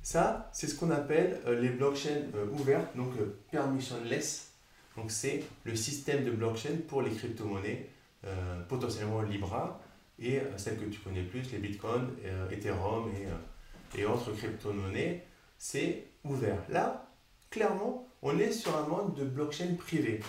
[0.03, 2.23] ça, c'est ce qu'on appelle les blockchains
[2.53, 3.13] ouvertes, donc
[3.51, 4.53] permissionless.
[4.97, 7.89] Donc, c'est le système de blockchain pour les crypto-monnaies
[8.27, 9.81] euh, potentiellement Libra,
[10.19, 15.27] et euh, celles que tu connais plus, les Bitcoin, euh, Ethereum et, et autres crypto-monnaies,
[15.59, 16.59] c'est ouvert.
[16.71, 17.07] Là,
[17.51, 20.21] clairement, on est sur un mode de blockchain privé.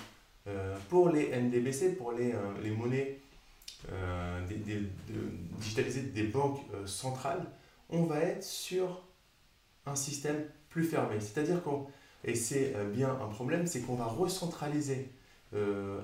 [0.89, 3.19] Pour les NDBC, pour les, les monnaies
[4.47, 4.79] des, des,
[5.59, 7.45] digitalisées des banques centrales,
[7.89, 9.01] on va être sur
[9.85, 11.19] un système plus fermé.
[11.19, 11.87] C'est-à-dire qu'on,
[12.23, 15.09] et c'est bien un problème, c'est qu'on va recentraliser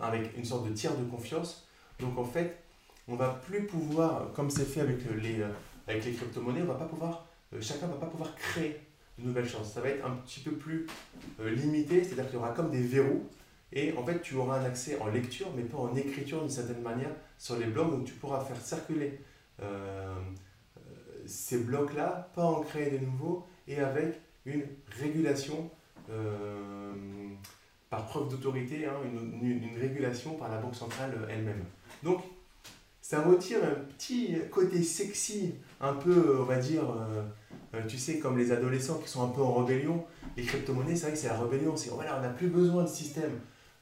[0.02, 1.68] avec une sorte de tiers de confiance
[2.02, 2.58] donc en fait,
[3.08, 5.50] on va plus pouvoir, comme c'est fait avec les, euh,
[5.88, 8.82] avec les crypto-monnaies, on va pas pouvoir, euh, chacun va pas pouvoir créer
[9.20, 9.74] de nouvelles chances.
[9.74, 10.88] Ça va être un petit peu plus
[11.40, 13.30] euh, limité, c'est-à-dire qu'il y aura comme des verrous.
[13.74, 16.82] Et en fait, tu auras un accès en lecture, mais pas en écriture d'une certaine
[16.82, 17.90] manière sur les blocs.
[17.90, 19.20] Donc tu pourras faire circuler
[21.28, 24.64] ces blocs-là, pas en créer de nouveaux, et avec une
[25.00, 25.70] régulation
[27.92, 31.64] par preuve d'autorité, hein, une, une, régulation par la Banque centrale elle-même.
[32.04, 32.24] Donc,
[33.02, 37.24] ça retire un petit côté sexy, un peu, on va dire, euh,
[37.74, 40.06] euh, tu sais, comme les adolescents qui sont un peu en rébellion.
[40.38, 41.76] Les crypto-monnaies, c'est vrai que c'est la rébellion.
[41.76, 43.32] C'est voilà, on n'a plus besoin de système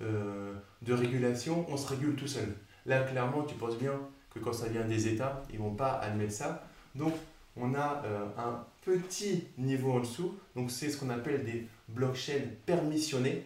[0.02, 2.56] euh, de régulation, on se régule tout seul.
[2.86, 3.94] Là, clairement, tu penses bien
[4.34, 6.64] que quand ça vient des États, ils vont pas admettre ça.
[6.96, 7.14] Donc,
[7.58, 8.04] on a
[8.38, 10.36] un petit niveau en dessous.
[10.56, 13.46] Donc, c'est ce qu'on appelle des blockchains permissionnés.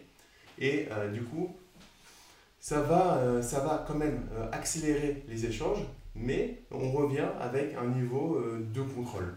[0.58, 1.56] Et du coup,
[2.64, 5.80] ça va, euh, ça va quand même euh, accélérer les échanges,
[6.14, 9.34] mais on revient avec un niveau euh, de contrôle.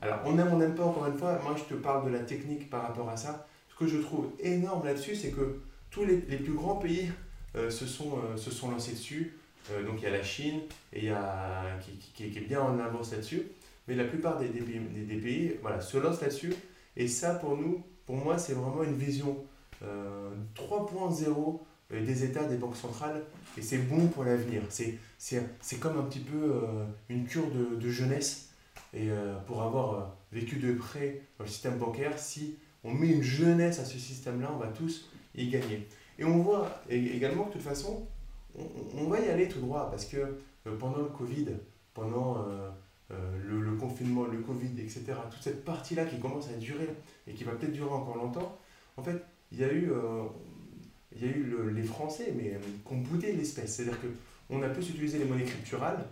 [0.00, 2.20] Alors, on aime, on n'aime pas, encore une fois, moi je te parle de la
[2.20, 3.46] technique par rapport à ça.
[3.68, 5.60] Ce que je trouve énorme là-dessus, c'est que
[5.94, 7.10] tous les, les, plus grands pays
[7.54, 9.36] se, sont, se sont lancés dessus.
[9.86, 10.60] donc il y a la Chine
[10.92, 11.92] et il y a, qui,
[12.30, 13.42] qui, est bien en avance là-dessus.
[13.86, 16.52] Mais la plupart des, des, des, pays voilà, se lancent là-dessus.
[16.96, 19.36] Et ça, pour nous, pour moi, c'est vraiment une vision
[20.56, 23.22] 3.0 des États, des banques centrales,
[23.56, 24.62] et c'est bon pour l'avenir.
[24.68, 28.50] C'est comme un petit peu euh, une cure de, de jeunesse,
[28.92, 30.02] et euh, pour avoir euh,
[30.32, 34.50] vécu de près dans le système bancaire, si on met une jeunesse à ce système-là,
[34.54, 35.86] on va tous y gagner.
[36.18, 38.06] Et on voit également que de toute façon,
[38.56, 38.64] on,
[38.98, 40.38] on va y aller tout droit, parce que
[40.78, 41.46] pendant le Covid,
[41.92, 42.46] pendant
[43.10, 46.88] le, le, confinement, le Covid, etc., toute cette partie-là qui commence à durer,
[47.26, 48.58] et qui va peut-être durer encore longtemps,
[48.96, 49.90] en fait, il y a eu
[51.16, 52.58] il y a eu les Français, mais euh,
[52.90, 53.76] ont boudé l'espèce.
[53.76, 53.98] C'est-à-dire
[54.48, 56.04] qu'on a plus utilisé les monnaies scripturales,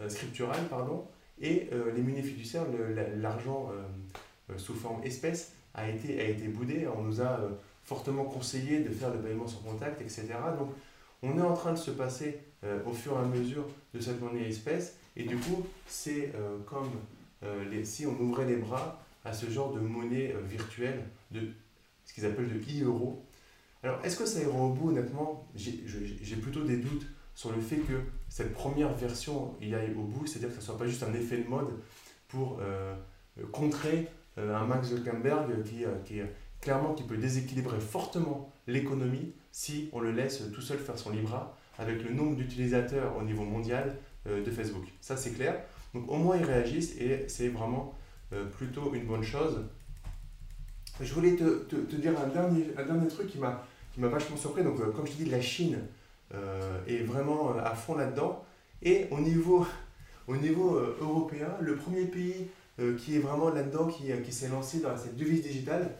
[0.00, 1.06] euh, scripturales pardon,
[1.40, 2.66] et euh, les monnaies fiduciaires,
[3.16, 3.70] l'argent
[4.56, 6.86] sous forme espèce, a été, a été boudé.
[6.88, 7.40] On nous a
[7.90, 10.28] fortement conseillé de faire le paiement sans contact, etc.
[10.56, 10.70] Donc,
[11.22, 12.38] on est en train de se passer
[12.86, 16.32] au fur et à mesure de cette monnaie espèce, et du coup, c'est
[16.66, 16.88] comme
[17.70, 21.40] les, si on ouvrait les bras à ce genre de monnaie virtuelle, de
[22.04, 23.26] ce qu'ils appellent de e-euro,
[23.82, 25.48] alors, est-ce que ça ira au bout, honnêtement?
[25.54, 30.26] J'ai plutôt des doutes sur le fait que cette première version y aille au bout,
[30.26, 31.70] c'est-à-dire que ce ne soit pas juste un effet de mode
[32.28, 32.94] pour euh,
[33.52, 36.20] contrer euh, un Max Zuckerberg qui, euh, qui,
[36.60, 41.56] clairement qui peut déséquilibrer fortement l'économie si on le laisse tout seul faire son Libra
[41.78, 43.96] avec le nombre d'utilisateurs au niveau mondial
[44.26, 44.84] de Facebook.
[45.00, 45.62] Ça, c'est clair.
[45.94, 47.94] Donc, au moins, ils réagissent et c'est vraiment
[48.58, 49.64] plutôt une bonne chose.
[51.00, 53.64] Je voulais te, te, dire un dernier, un dernier truc qui m'a
[54.08, 54.62] vachement surpris.
[54.62, 55.78] Donc, euh, comme je te dis, la Chine
[56.34, 58.44] euh, est vraiment euh, à fond là-dedans.
[58.82, 59.66] Et au niveau,
[60.26, 62.48] au niveau européen, le premier pays
[62.98, 65.90] qui est vraiment là-dedans, qui, qui s'est lancé dans cette devise digitale,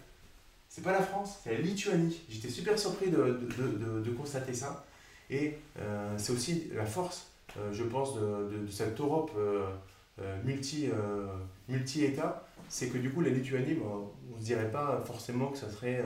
[0.71, 2.23] c'est pas la France, c'est la Lituanie.
[2.31, 3.19] J'étais super surpris de,
[3.59, 4.87] de, de, constater ça.
[5.29, 5.59] Et
[6.17, 7.27] c'est aussi la force,
[7.73, 9.33] je pense, de, cette Europe
[10.45, 10.89] multi,
[11.69, 12.47] multi-État.
[12.69, 16.03] c'est que du coup, la Lituanie, on ne se dirait pas forcément que ça serait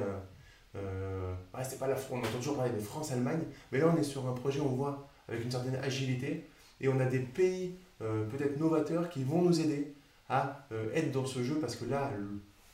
[0.77, 4.05] euh, c'est pas la France, on entend toujours parler de France-Allemagne, mais là on est
[4.05, 6.49] sur un projet, on voit avec une certaine agilité,
[6.81, 9.95] et on a des pays euh, peut-être novateurs qui vont nous aider
[10.29, 12.11] à euh, être dans ce jeu, parce que là,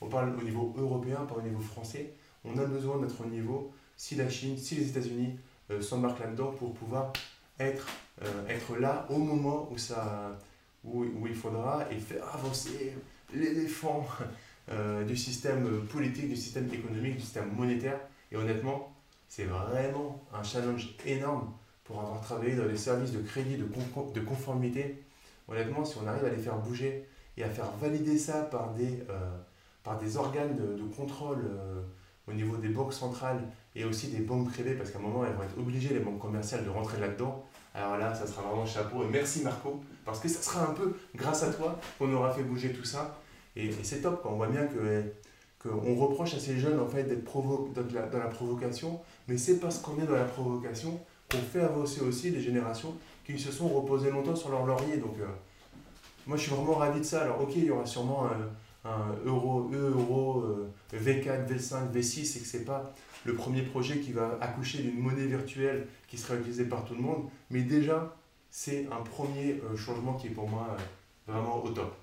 [0.00, 3.72] on parle au niveau européen, pas au niveau français, on a besoin d'être au niveau,
[3.96, 5.38] si la Chine, si les États-Unis
[5.70, 7.12] euh, s'embarquent là-dedans, pour pouvoir
[7.58, 7.86] être,
[8.48, 9.68] être là au moment
[10.84, 12.94] où, il faudra et faire avancer
[13.34, 14.06] l'éléphant
[14.70, 18.00] euh, du système politique, du système économique, du système monétaire.
[18.30, 18.92] Et honnêtement,
[19.28, 21.52] c'est vraiment un challenge énorme
[21.84, 25.02] pour avoir travaillé dans les services de crédit, de, conformité.
[25.48, 27.04] Honnêtement, si on arrive à les faire bouger
[27.36, 29.36] et à faire valider ça par des, euh,
[29.82, 31.80] par des organes de, contrôle euh,
[32.28, 33.40] au niveau des banques centrales
[33.74, 36.18] et aussi des banques privées, parce qu'à un moment, elles vont être obligées, les banques
[36.18, 37.44] commerciales, de rentrer là-dedans.
[37.74, 39.04] Alors là, ça sera vraiment chapeau.
[39.04, 42.42] Et merci Marco, parce que ça sera un peu grâce à toi qu'on aura fait
[42.42, 43.18] bouger tout ça.
[43.56, 45.04] Et, c'est top, on voit bien que
[45.62, 47.22] qu'on reproche à ces jeunes en fait d'être
[48.10, 50.98] dans la provocation, mais c'est parce qu'on est dans la provocation
[51.30, 52.94] qu'on fait avancer aussi des générations
[53.26, 54.96] qui se sont reposées longtemps sur leur laurier.
[54.96, 55.26] Donc euh,
[56.26, 57.22] moi je suis vraiment ravi de ça.
[57.22, 58.48] Alors ok, il y aura sûrement un,
[58.84, 60.44] un euro, E, euro,
[60.92, 62.92] V4, V5, V6, et que c'est pas
[63.24, 67.02] le premier projet qui va accoucher d'une monnaie virtuelle qui sera utilisée par tout le
[67.02, 68.16] monde, mais déjà
[68.50, 71.94] c'est un premier euh, changement qui est pour moi euh, vraiment au top.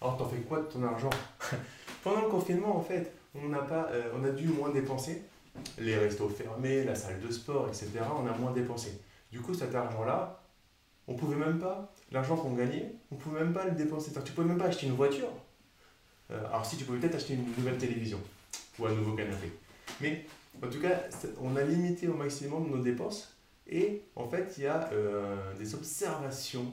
[0.00, 1.10] Alors, t'en fais quoi de ton argent?
[2.02, 5.22] Pendant le confinement, en fait, on, n'a pas, euh, on a dû moins dépenser.
[5.78, 7.90] Les restos fermés, la salle de sport, etc.
[8.20, 9.00] On a moins dépensé.
[9.30, 10.42] Du coup, cet argent-là,
[11.06, 14.12] on pouvait même pas, l'argent qu'on gagnait, on pouvait même pas le dépenser.
[14.24, 15.28] Tu pouvais même pas acheter une voiture.
[16.32, 18.18] Euh, alors, si tu pouvais peut-être acheter une nouvelle télévision
[18.78, 19.52] ou un nouveau canapé.
[20.00, 20.24] Mais
[20.62, 21.02] en tout cas,
[21.40, 23.36] on a limité au maximum nos dépenses.
[23.68, 26.72] Et en fait, il y a euh, des observations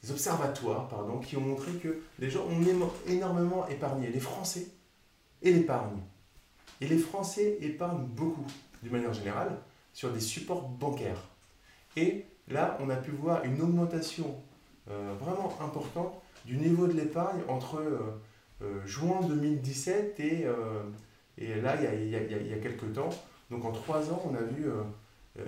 [0.00, 4.68] des observatoires pardon, qui ont montré que les gens ont énormément épargné, les Français
[5.42, 5.98] et l'épargne.
[6.80, 8.46] Et les Français épargnent beaucoup,
[8.80, 9.58] d'une manière générale,
[9.92, 11.20] sur des supports bancaires.
[11.96, 14.36] Et là, on a pu voir une augmentation
[14.86, 17.82] vraiment importante du niveau de l'épargne entre
[18.84, 20.46] juin 2017 et,
[21.38, 23.10] et là, il y, a, quelques temps.
[23.50, 24.66] Donc en trois ans, on a vu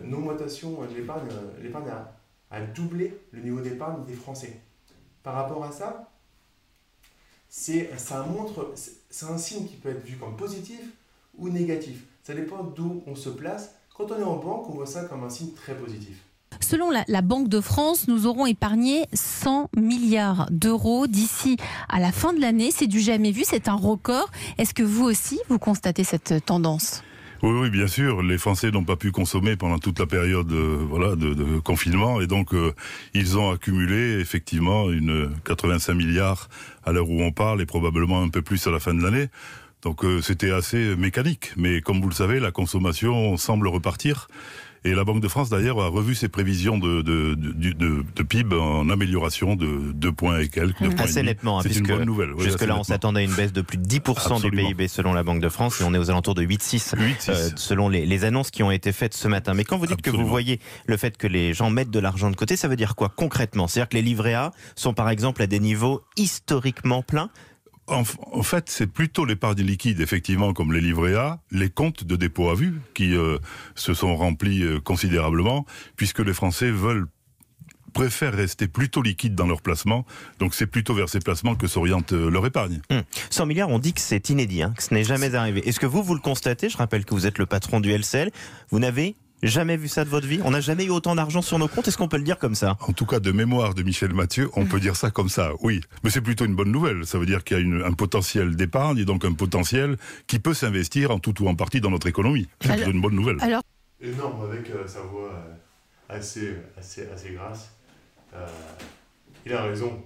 [0.03, 1.29] une augmentation de l'épargne.
[1.61, 2.13] L'épargne a,
[2.51, 4.61] a doublé le niveau d'épargne des Français.
[5.23, 6.11] Par rapport à ça,
[7.49, 10.81] ça montre, c'est un signe qui peut être vu comme positif
[11.37, 12.05] ou négatif.
[12.23, 13.75] Ça dépend d'où on se place.
[13.97, 16.23] Quand on est en banque, on voit ça comme un signe très positif.
[16.61, 21.57] Selon la, Banque de France, nous aurons épargné 100 milliards d'euros d'ici
[21.89, 22.71] à la fin de l'année.
[22.71, 24.31] C'est du jamais vu, c'est un record.
[24.59, 27.03] Est-ce que vous aussi, vous constatez cette tendance?
[27.43, 28.23] Oui, oui, bien sûr.
[28.23, 32.27] Les Français n'ont pas pu consommer pendant toute la période euh, voilà, de, confinement et
[32.27, 32.75] donc euh,
[33.15, 36.51] ils ont accumulé effectivement une 85 milliards
[36.85, 39.29] à l'heure où on parle et probablement un peu plus à la fin de l'année.
[39.81, 41.53] Donc euh, c'était assez mécanique.
[41.57, 44.29] Mais comme vous le savez, la consommation semble repartir.
[44.83, 47.73] Et la Banque de France, d'ailleurs, a revu ses prévisions de, de, de,
[48.15, 50.81] de, PIB en amélioration de 2 points et quelques.
[50.81, 50.95] Mmh.
[50.99, 52.31] Assez nettement, hein, puisque une bonne nouvelle.
[52.39, 55.43] jusque-là, on s'attendait à une baisse de plus de 10% du PIB selon la Banque
[55.43, 56.95] de France, et on est aux alentours de 8,6
[57.29, 59.53] euh, selon les, les, annonces qui ont été faites ce matin.
[59.53, 62.31] Mais quand vous dites que vous voyez le fait que les gens mettent de l'argent
[62.31, 63.69] de côté, ça veut dire quoi concrètement?
[63.69, 67.29] C'est-à-dire que les livrets A sont par exemple à des niveaux historiquement pleins
[67.91, 72.49] en, fait, c'est plutôt l'épargne liquide, effectivement, comme les livrets A, les comptes de dépôt
[72.49, 73.39] à vue, qui euh,
[73.75, 77.07] se sont remplis euh, considérablement, puisque les Français veulent
[77.93, 80.07] préfèrent rester plutôt liquides dans leurs placements.
[80.39, 82.81] Donc c'est plutôt vers ces placements que s'oriente euh, leur épargne.
[83.31, 83.49] 100 hum.
[83.49, 85.67] milliards, on dit que c'est inédit, hein, que ce n'est jamais arrivé.
[85.69, 86.69] Est-ce que vous, vous le constatez?
[86.69, 88.31] Je rappelle que vous êtes le patron du LCL.
[88.71, 91.59] Vous n'avez Jamais vu ça de votre vie On n'a jamais eu autant d'argent sur
[91.59, 93.83] nos comptes Est-ce qu'on peut le dire comme ça En tout cas, de mémoire de
[93.83, 95.81] Michel Mathieu, on peut dire ça comme ça, oui.
[96.05, 97.07] Mais c'est plutôt une bonne nouvelle.
[97.07, 100.53] Ça veut dire qu'il y a un potentiel d'épargne et donc un potentiel qui peut
[100.53, 102.49] s'investir en tout ou en partie dans notre économie.
[102.61, 103.39] C'est plutôt une bonne nouvelle.
[103.41, 103.63] Alors...
[104.03, 105.55] Énorme, avec euh, sa voix euh,
[106.09, 107.71] assez, assez, assez grasse.
[108.35, 108.47] Euh,
[109.45, 110.03] il a raison.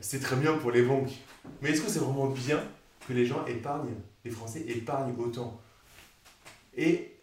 [0.00, 1.10] c'est très bien pour les banques.
[1.60, 2.60] Mais est-ce que c'est vraiment bien
[3.08, 5.60] que les gens épargnent, les Français épargnent autant?
[6.76, 7.15] Et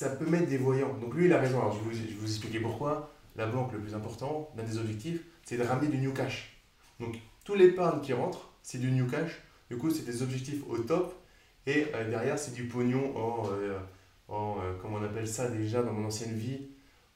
[0.00, 0.94] ça peut mettre des voyants.
[0.94, 1.58] Donc lui, il a raison.
[1.60, 3.10] Alors, je vais vous, expliquer pourquoi.
[3.36, 6.56] La banque, le plus important, l'un des objectifs, c'est de ramener du new cash.
[7.00, 9.42] Donc, tout l'épargne qui rentre, c'est du new cash.
[9.68, 11.14] Du coup, c'est des objectifs au top.
[11.66, 13.78] Et euh, derrière, c'est du pognon en, euh,
[14.28, 16.68] en euh, comment on appelle ça déjà dans mon ancienne vie,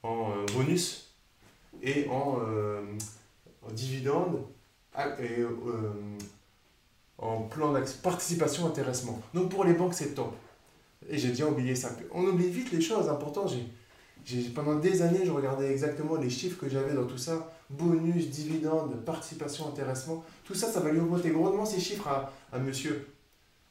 [0.03, 1.15] en bonus
[1.83, 2.39] et en,
[3.63, 4.45] en dividende
[4.95, 5.43] et
[7.17, 9.23] en plan de participation intéressement.
[9.33, 10.37] Donc pour les banques, c'est top.
[11.09, 11.91] Et j'ai déjà oublié ça.
[12.13, 13.53] On oublie vite les choses importantes.
[14.25, 17.53] J'ai, pendant des années, je regardais exactement les chiffres que j'avais dans tout ça.
[17.69, 20.25] Bonus, dividendes, participation, intéressement.
[20.45, 23.07] Tout ça, ça va lui augmenter grandement ces chiffres à, à monsieur,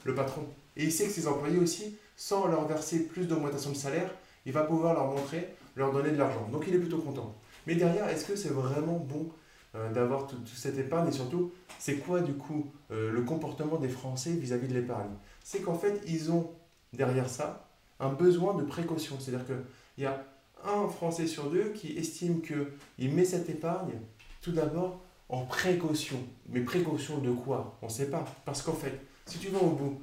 [0.04, 0.43] le patron.
[0.76, 4.12] Et il sait que ses employés aussi, sans leur verser plus d'augmentation de salaire,
[4.46, 6.48] il va pouvoir leur montrer, leur donner de l'argent.
[6.52, 7.34] Donc il est plutôt content.
[7.65, 9.30] Mais derrière, est-ce que c'est vraiment bon
[9.76, 11.08] euh, d'avoir toute cette épargne?
[11.08, 15.13] Et surtout, c'est quoi du coup euh, le comportement des Français vis-à-vis de l'épargne?
[15.43, 16.52] C'est qu'en fait, ils ont
[16.94, 17.68] derrière ça
[18.00, 19.18] un besoin de précaution.
[19.20, 20.26] C'est-à-dire qu'il y a
[20.66, 24.00] un Français sur deux qui estime qu'il met cette épargne
[24.42, 26.18] tout d'abord en précaution.
[26.48, 27.78] Mais précaution de quoi?
[27.82, 28.26] On ne sait pas.
[28.46, 30.02] Parce qu'en fait, si tu vas au bout,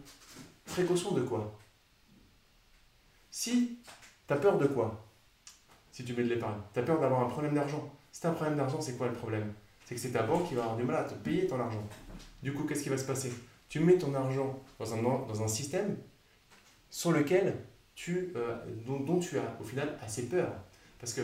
[0.66, 1.58] précaution de quoi?
[3.30, 3.78] Si
[4.26, 5.06] tu as peur de quoi?
[5.92, 7.92] Si tu mets de l'épargne, tu as peur d'avoir un problème d'argent.
[8.12, 9.52] Si tu as un problème d'argent, c'est quoi le problème?
[9.84, 11.82] C'est que c'est ta banque qui va avoir du mal à te payer ton argent.
[12.42, 13.32] Du coup, qu'est-ce qui va se passer?
[13.68, 15.96] Tu mets ton argent dans un, dans un système
[16.90, 17.56] sur lequel
[17.94, 20.52] tu, euh, dont, tu as au final assez peur.
[20.98, 21.22] Parce que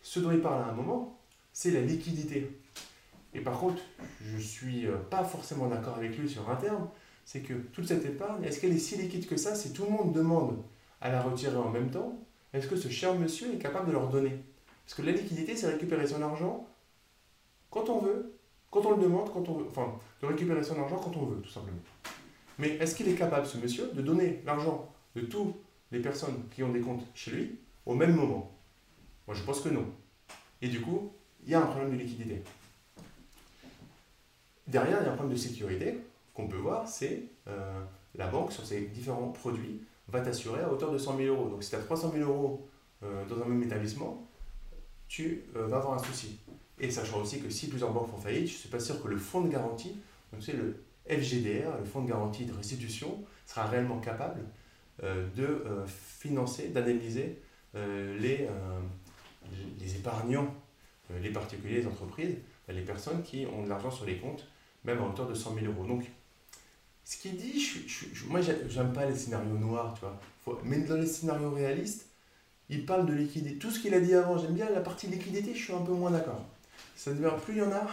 [0.00, 1.18] ce dont il parle à un moment,
[1.52, 2.50] c'est la liquidité.
[3.34, 3.82] Et par contre,
[4.20, 6.88] je ne suis euh, pas forcément d'accord avec lui sur un terme,
[7.24, 9.90] c'est que toute cette épargne, est-ce qu'elle est si liquide que ça Si tout le
[9.90, 10.62] monde demande
[11.00, 12.18] à la retirer en même temps,
[12.52, 14.38] est-ce que ce cher monsieur est capable de leur donner?
[14.84, 16.66] Parce que la liquidité, c'est récupérer son argent
[17.70, 18.34] quand on veut,
[18.70, 19.66] quand on le demande, quand on veut.
[19.70, 21.78] Enfin, de récupérer son argent quand on veut, tout simplement.
[22.58, 25.54] Mais est-ce qu'il est capable, ce monsieur, de donner l'argent de toutes
[25.90, 28.50] les personnes qui ont des comptes chez lui au même moment
[29.26, 29.86] Moi, je pense que non.
[30.60, 31.12] Et du coup,
[31.44, 32.42] il y a un problème de liquidité.
[34.66, 35.98] Derrière, il y a un problème de sécurité
[36.34, 37.80] qu'on peut voir, c'est euh,
[38.14, 41.48] la banque, sur ses différents produits, va t'assurer à hauteur de 100 000 euros.
[41.48, 42.68] Donc si tu as 300 000 euros
[43.02, 44.26] euh, dans un même établissement,
[45.08, 46.38] tu euh, vas avoir un souci.
[46.78, 49.08] Et sachant aussi que si plusieurs banques font faillite, je ne suis pas sûr que
[49.08, 49.96] le fonds de garantie,
[50.40, 54.40] c'est le FGDR, le fonds de garantie de restitution, sera réellement capable
[55.02, 57.38] de euh, financer, d'indemniser
[57.74, 60.54] euh, les, épargnants,
[61.20, 62.36] les particuliers, les entreprises,
[62.68, 64.46] les personnes qui ont de l'argent sur les comptes,
[64.84, 65.86] même à hauteur de 100 000 euros.
[65.86, 66.04] Donc,
[67.04, 70.60] ce qu'il dit, je, je, moi, j'aime pas les scénarios noirs, tu vois.
[70.64, 72.06] mais dans les scénarios réalistes,
[72.68, 73.58] il parle de liquidité.
[73.58, 75.92] Tout ce qu'il a dit avant, j'aime bien la partie liquidité, je suis un peu
[75.92, 76.46] moins d'accord.
[76.96, 77.86] Ça devient plus il y en a,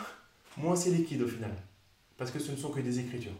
[0.57, 1.51] moins c'est liquide au final.
[2.17, 3.33] Parce que ce ne sont que des écritures.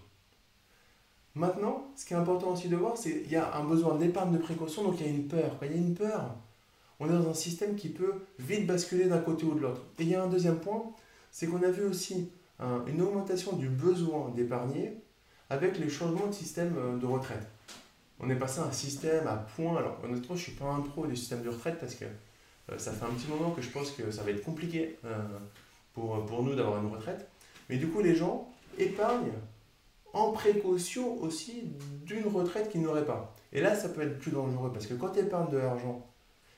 [1.36, 4.34] Maintenant, ce qui est important aussi de voir, c'est qu'il y a un besoin d'épargne
[4.34, 5.58] de précaution, donc il y a une peur.
[5.62, 6.36] il y a une peur,
[7.00, 9.82] on est dans un système qui peut vite basculer d'un côté ou de l'autre.
[10.00, 10.84] Et il y a un deuxième point,
[11.32, 12.30] c'est qu'on a vu aussi
[12.88, 14.98] une augmentation du besoin d'épargner
[15.50, 17.48] avec les changements de système euh, de retraite.
[18.20, 19.78] On est passé à un système à points.
[19.78, 22.78] Alors honnêtement, je ne suis pas un pro des systèmes de retraite parce que euh,
[22.78, 25.18] ça fait un petit moment que je pense que ça va être compliqué euh,
[25.94, 27.28] pour, pour nous d'avoir une retraite.
[27.70, 29.32] Mais du coup, les gens épargnent
[30.14, 31.64] en précaution aussi
[32.06, 33.36] d'une retraite qu'ils n'auraient pas.
[33.52, 36.08] Et là, ça peut être plus dangereux parce que quand tu épargnes de l'argent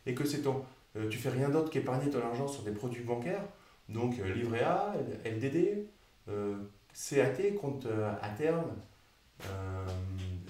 [0.06, 0.64] et que c'est ton,
[0.96, 3.44] euh, tu fais rien d'autre qu'épargner ton argent sur des produits bancaires,
[3.90, 4.94] donc livret A,
[5.26, 5.86] LDD,
[6.28, 7.88] CAT, compte
[8.22, 8.72] à terme,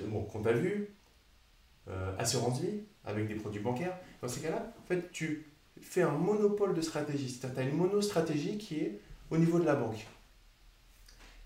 [0.07, 0.93] bon, compte à vue,
[2.19, 3.97] assurance vie avec des produits bancaires.
[4.21, 7.29] Dans ces cas-là, en fait, tu fait un monopole de stratégie.
[7.29, 8.99] C'est-à-dire tu as une monostratégie qui est
[9.29, 10.05] au niveau de la banque.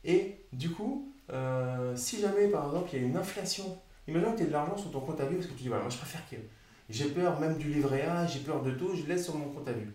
[0.03, 4.37] Et du coup, euh, si jamais par exemple il y a une inflation, imagine que
[4.37, 5.91] tu as de l'argent sur ton compte à vue parce que tu dis voilà, moi
[5.91, 6.35] je préfère que
[6.89, 9.67] j'ai peur même du livret A, j'ai peur de tout, je laisse sur mon compte
[9.67, 9.93] à vue.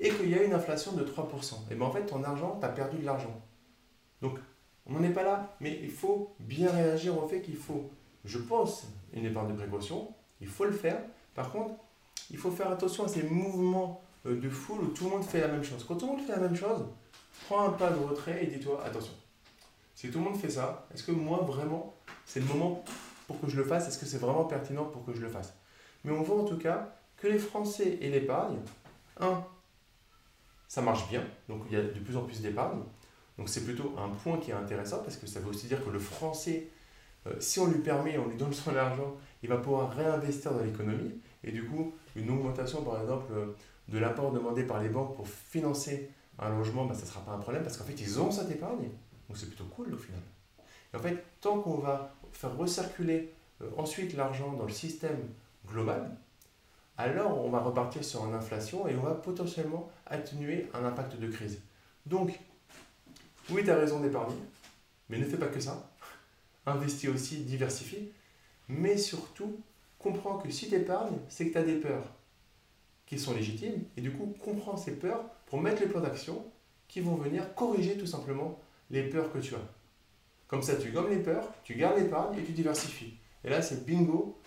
[0.00, 1.70] Et qu'il y a une inflation de 3%.
[1.70, 3.40] Et bien en fait, ton argent, tu as perdu de l'argent.
[4.20, 4.38] Donc,
[4.86, 7.90] on n'en est pas là, mais il faut bien réagir au fait qu'il faut,
[8.24, 11.00] je pense, une épargne de précaution, il faut le faire.
[11.34, 11.74] Par contre,
[12.30, 15.40] il faut faire attention à ces mouvements euh, de foule où tout le monde fait
[15.40, 15.84] la même chose.
[15.86, 16.84] Quand tout le monde fait la même chose,
[17.46, 19.12] prends un pas de retrait et dis-toi, attention,
[19.94, 22.84] si tout le monde fait ça, est-ce que moi vraiment, c'est le moment
[23.26, 23.88] pour que je le fasse?
[23.88, 25.54] Est-ce que c'est vraiment pertinent pour que je le fasse?
[26.04, 28.58] Mais on voit en tout cas que les Français et l'épargne,
[29.20, 29.44] un,
[30.68, 32.80] ça marche bien, donc il y a de plus en plus d'épargne.
[33.38, 35.90] Donc c'est plutôt un point qui est intéressant parce que ça veut aussi dire que
[35.90, 36.68] le Français,
[37.26, 40.62] euh, si on lui permet, on lui donne son argent, il va pouvoir réinvestir dans
[40.62, 41.20] l'économie.
[41.42, 43.46] Et du coup, une augmentation, par exemple, euh,
[43.88, 47.32] de l'apport demandé par les banques pour financer un logement, ben, ça ne sera pas
[47.32, 48.88] un problème parce qu'en fait, ils ont cette épargne.
[49.28, 50.20] Donc c'est plutôt cool au final.
[50.92, 55.18] Et en fait, tant qu'on va faire recirculer euh, ensuite l'argent dans le système
[55.66, 56.16] global,
[56.96, 61.26] alors on va repartir sur une inflation et on va potentiellement atténuer un impact de
[61.28, 61.60] crise.
[62.06, 62.38] Donc,
[63.50, 64.36] oui, tu as raison d'épargner,
[65.08, 65.90] mais ne fais pas que ça.
[66.66, 68.10] Investis aussi, diversifie,
[68.68, 69.60] mais surtout,
[69.98, 72.04] comprends que si tu épargnes, c'est que tu as des peurs
[73.06, 76.44] qui sont légitimes, et du coup, comprends ces peurs pour mettre les plans d'action
[76.88, 78.58] qui vont venir corriger tout simplement
[78.94, 79.68] les peurs que tu as.
[80.46, 83.14] Comme ça, tu gommes les peurs, tu gardes l'épargne et tu diversifies.
[83.42, 84.40] Et là, c'est bingo,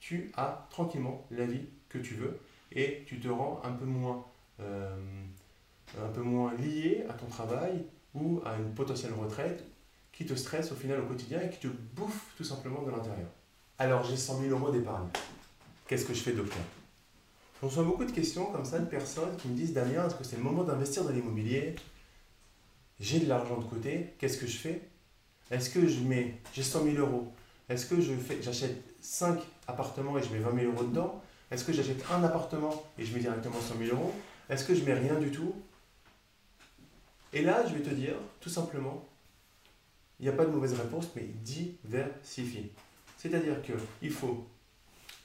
[0.00, 2.40] tu as tranquillement la vie que tu veux
[2.72, 4.24] et tu te rends un peu moins,
[4.60, 4.96] euh,
[6.58, 9.64] lié à ton travail ou à une potentielle retraite
[10.12, 13.28] qui te stresse au final au quotidien et qui te bouffe tout simplement de l'intérieur.
[13.78, 15.08] Alors j'ai 100 000 euros d'épargne.
[15.86, 16.62] Qu'est-ce que je fais docteur?
[17.60, 20.24] Je reçois beaucoup de questions comme ça de personnes qui me disent Damien, est-ce que
[20.24, 21.74] c'est le moment d'investir dans l'immobilier?
[23.00, 24.80] J'ai de l'argent de côté, qu'est-ce que je fais?
[25.50, 27.32] Est-ce que je mets, j'ai 100 000 euros,
[27.68, 27.96] est-ce que
[28.40, 31.22] j'achète 5 appartements et je mets 20 000 euros dedans?
[31.50, 34.12] Est-ce que j'achète un appartement et je mets directement 100 000 euros?
[34.48, 35.54] Est-ce que je mets rien du tout?
[37.32, 39.06] Et là, je vais te dire, tout simplement,
[40.20, 42.70] il n'y a pas de mauvaise réponse, mais diversifie.
[43.18, 44.46] C'est-à-dire qu'il faut,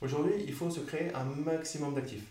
[0.02, 2.26] aujourd'hui, il faut se créer un maximum d'actifs.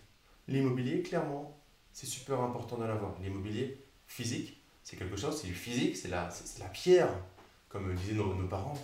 [0.49, 1.59] L'immobilier, clairement,
[1.93, 3.15] c'est super important de l'avoir.
[3.23, 4.58] L'immobilier physique,
[4.89, 6.31] c'est quelque chose, c'est du physique, c'est la,
[6.61, 7.11] la pierre,
[7.69, 8.79] comme disaient nos, parents.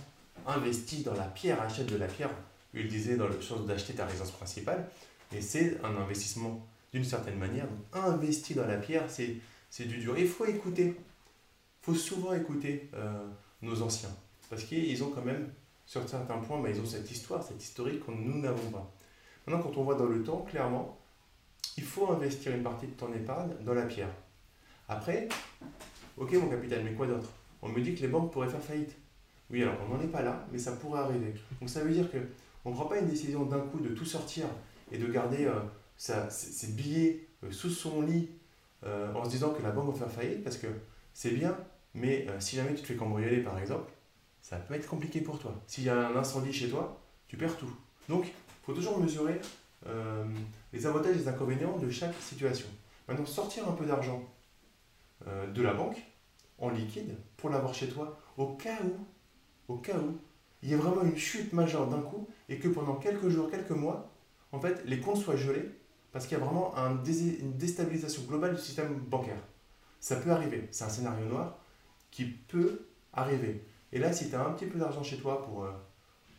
[0.47, 2.29] Investis dans la pierre, achète de la pierre.
[2.75, 4.87] Ils disaient dans le chose d'acheter ta résidence principale.
[5.35, 7.67] Et c'est un investissement d'une certaine manière.
[7.67, 8.05] Donc,
[8.55, 10.19] dans la pierre, c'est du dur.
[10.19, 10.89] Il faut écouter.
[10.89, 13.27] Il faut souvent écouter euh,
[13.63, 14.15] nos anciens.
[14.51, 15.49] Parce qu'ils ont quand même
[15.87, 18.93] sur certains points, mais ils ont cette histoire, cette historique que nous n'avons pas.
[19.47, 20.99] Maintenant, quand on voit dans le temps, clairement,
[21.79, 24.11] il faut investir une partie de ton épargne dans la pierre.
[24.89, 25.29] Après,
[26.17, 27.31] ok mon capitaine, mais quoi d'autre?
[27.63, 28.97] On me dit que les banques pourraient faire faillite.
[29.51, 31.35] Oui, alors on n'en est pas là, mais ça pourrait arriver.
[31.61, 32.19] Donc ça veut dire que
[32.65, 34.47] on ne prend pas une décision d'un coup de tout sortir
[34.91, 35.61] et de garder euh,
[35.97, 38.31] ses, billets euh, sous son lit
[38.85, 40.69] euh, en se disant que la banque va faire faillite, parce que
[41.13, 41.57] c'est bien,
[41.95, 43.91] mais si jamais tu te fais cambrioler par exemple,
[44.41, 45.55] ça peut être compliqué pour toi.
[45.67, 47.75] S'il y a un incendie chez toi, tu perds tout.
[48.11, 49.41] Donc, il faut toujours mesurer
[49.87, 50.25] euh,
[50.73, 52.67] les avantages et les inconvénients de chaque situation.
[53.09, 54.23] Maintenant, sortir un peu d'argent
[55.27, 56.03] euh, de la banque
[56.59, 60.19] en liquide pour l'avoir chez toi au cas où, au cas où,
[60.63, 63.71] il y a vraiment une chute majeure d'un coup et que pendant quelques jours, quelques
[63.71, 64.11] mois,
[64.53, 65.71] en fait, les comptes soient gelés
[66.13, 69.43] parce qu'il y a vraiment une déstabilisation globale du système bancaire.
[70.01, 70.69] Ça peut arriver.
[70.71, 71.59] C'est un scénario noir
[72.11, 73.65] qui peut arriver.
[73.93, 75.73] Et là, si tu as un petit peu d'argent chez toi pour, euh,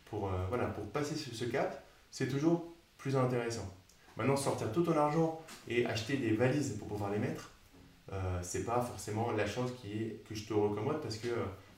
[0.06, 3.68] pour, euh, voilà, pour passer ce, cap, c'est toujours plus intéressant.
[4.16, 7.50] Maintenant, sortir tout ton argent et acheter des valises pour pouvoir les mettre,
[8.12, 11.28] euh, c'est pas forcément la chose qui est, que je te recommande parce que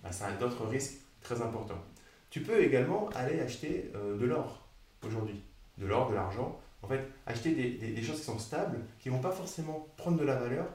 [0.03, 1.83] bah, ça a d'autres risques très importants.
[2.31, 4.69] Tu peux également aller acheter euh, de l'or
[5.05, 5.43] aujourd'hui,
[5.79, 6.61] de l'or, de l'argent.
[6.83, 10.19] En fait, acheter des, des, choses qui sont stables, qui ne vont pas forcément prendre
[10.19, 10.67] de la valeur,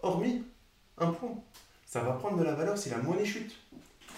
[0.00, 0.44] hormis
[0.96, 1.42] un point.
[1.84, 3.54] Ça va prendre de la valeur si la monnaie chute.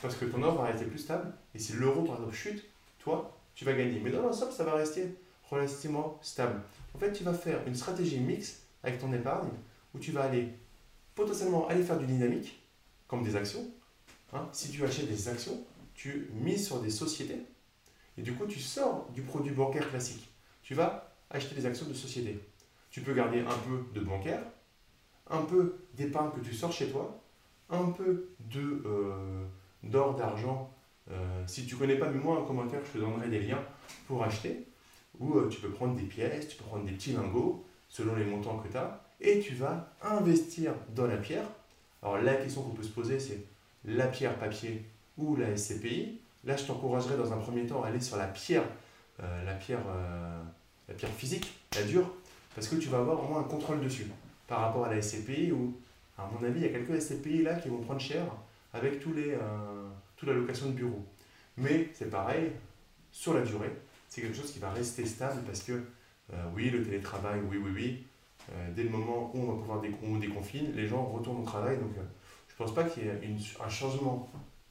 [0.02, 1.32] Parce que ton or va rester plus stable.
[1.54, 2.64] Et si l'euro, par exemple, chute,
[2.98, 4.00] toi, tu vas gagner.
[4.02, 5.14] Mais dans l'ensemble, ça va rester
[5.50, 6.60] relativement stable.
[6.94, 9.50] En fait, tu vas faire une stratégie mixte avec ton épargne
[9.94, 10.48] où tu vas aller
[11.14, 12.62] potentiellement aller faire du dynamique,
[13.08, 13.66] comme des actions.
[14.32, 14.48] Hein.
[14.52, 15.64] Si tu achètes des actions,
[15.94, 17.44] tu mises sur des sociétés
[18.20, 20.28] et du coup, tu sors du produit bancaire classique.
[20.62, 22.38] Tu vas acheter des actions de société.
[22.90, 24.42] Tu peux garder un peu de bancaire,
[25.30, 27.18] un peu d'épargne que tu sors chez toi,
[27.70, 29.46] un peu de, euh,
[29.82, 30.70] d'or, d'argent.
[31.10, 33.62] Euh, si tu ne connais pas, mets-moi un commentaire, je te donnerai des liens
[34.06, 34.66] pour acheter.
[35.18, 38.24] Ou euh, tu peux prendre des pièces, tu peux prendre des petits lingots selon les
[38.24, 41.44] montants que tu as et tu vas investir dans la pierre.
[42.02, 43.44] Alors la question qu'on peut se poser, c'est
[43.84, 44.84] la pierre papier
[45.18, 46.20] ou la SCPI.
[46.44, 48.64] Là, je t'encouragerais dans un premier temps à aller sur la pierre,
[49.22, 50.42] euh, la, pierre euh,
[50.88, 52.10] la pierre physique, la dure,
[52.54, 54.06] parce que tu vas avoir au moins un contrôle dessus
[54.46, 55.74] par rapport à la SCPI où,
[56.16, 58.24] à mon avis, il y a quelques SCPI là qui vont prendre cher
[58.72, 61.04] avec tous les, euh, toute la location de bureau.
[61.58, 62.52] Mais c'est pareil,
[63.12, 63.72] sur la durée,
[64.08, 65.82] c'est quelque chose qui va rester stable parce que,
[66.54, 68.04] oui, le télétravail, oui, oui, oui,
[68.74, 71.78] dès le moment où on va pouvoir déconfiner, les gens retournent au travail.
[71.78, 73.20] Donc, je ne pense pas qu'il y ait
[73.64, 74.28] un changement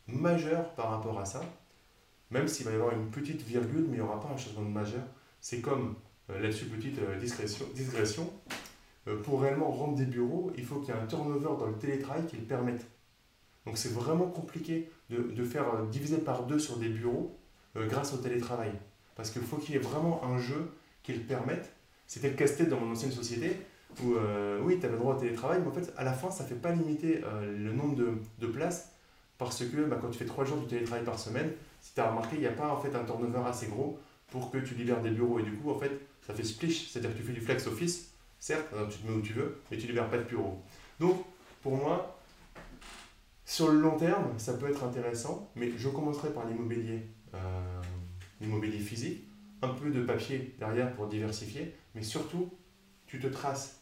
[0.07, 1.41] majeur par rapport à ça,
[2.32, 4.61] même s'il va y avoir une petite virgule, mais il n'y aura pas un changement
[4.61, 5.03] majeur.
[5.41, 5.95] C'est comme,
[6.30, 7.17] euh, là-dessus, petite euh,
[7.74, 8.32] discrétion,
[9.07, 11.78] euh, pour réellement rendre des bureaux, il faut qu'il y ait un turnover dans le
[11.78, 12.86] télétravail qui le permette.
[13.65, 17.38] Donc c'est vraiment compliqué de, faire diviser par deux sur des bureaux
[17.76, 18.72] grâce au télétravail.
[19.15, 20.72] Parce qu'il faut qu'il y ait vraiment un jeu
[21.03, 21.72] qui le permette.
[22.10, 23.55] C'était le casse-tête dans mon ancienne société,
[24.03, 24.16] où
[24.64, 26.55] oui, tu avais droit au télétravail, mais en fait, à la fin, ça ne fait
[26.55, 28.91] pas limiter le nombre de, de places
[29.39, 31.49] parce que bah, quand tu fais trois jours de télétravail par semaine,
[31.80, 33.97] si tu as remarqué, il n'y a pas en fait un turnover assez gros
[34.28, 35.39] pour que tu libères des bureaux.
[35.39, 35.91] Et du coup, en fait,
[36.28, 39.18] ça fait splish, c'est-à-dire que tu fais du flex office, certes, hein, tu te mets
[39.18, 40.62] où tu veux, mais tu libères pas de bureau.
[40.99, 41.24] Donc,
[41.62, 42.20] pour moi,
[43.45, 47.01] sur le long terme, ça peut être intéressant, mais je commencerai par l'immobilier,
[47.34, 47.82] euh,
[48.41, 49.24] l'immobilier physique,
[49.62, 52.51] un peu de papier derrière pour diversifier, mais surtout,
[53.07, 53.81] tu te traces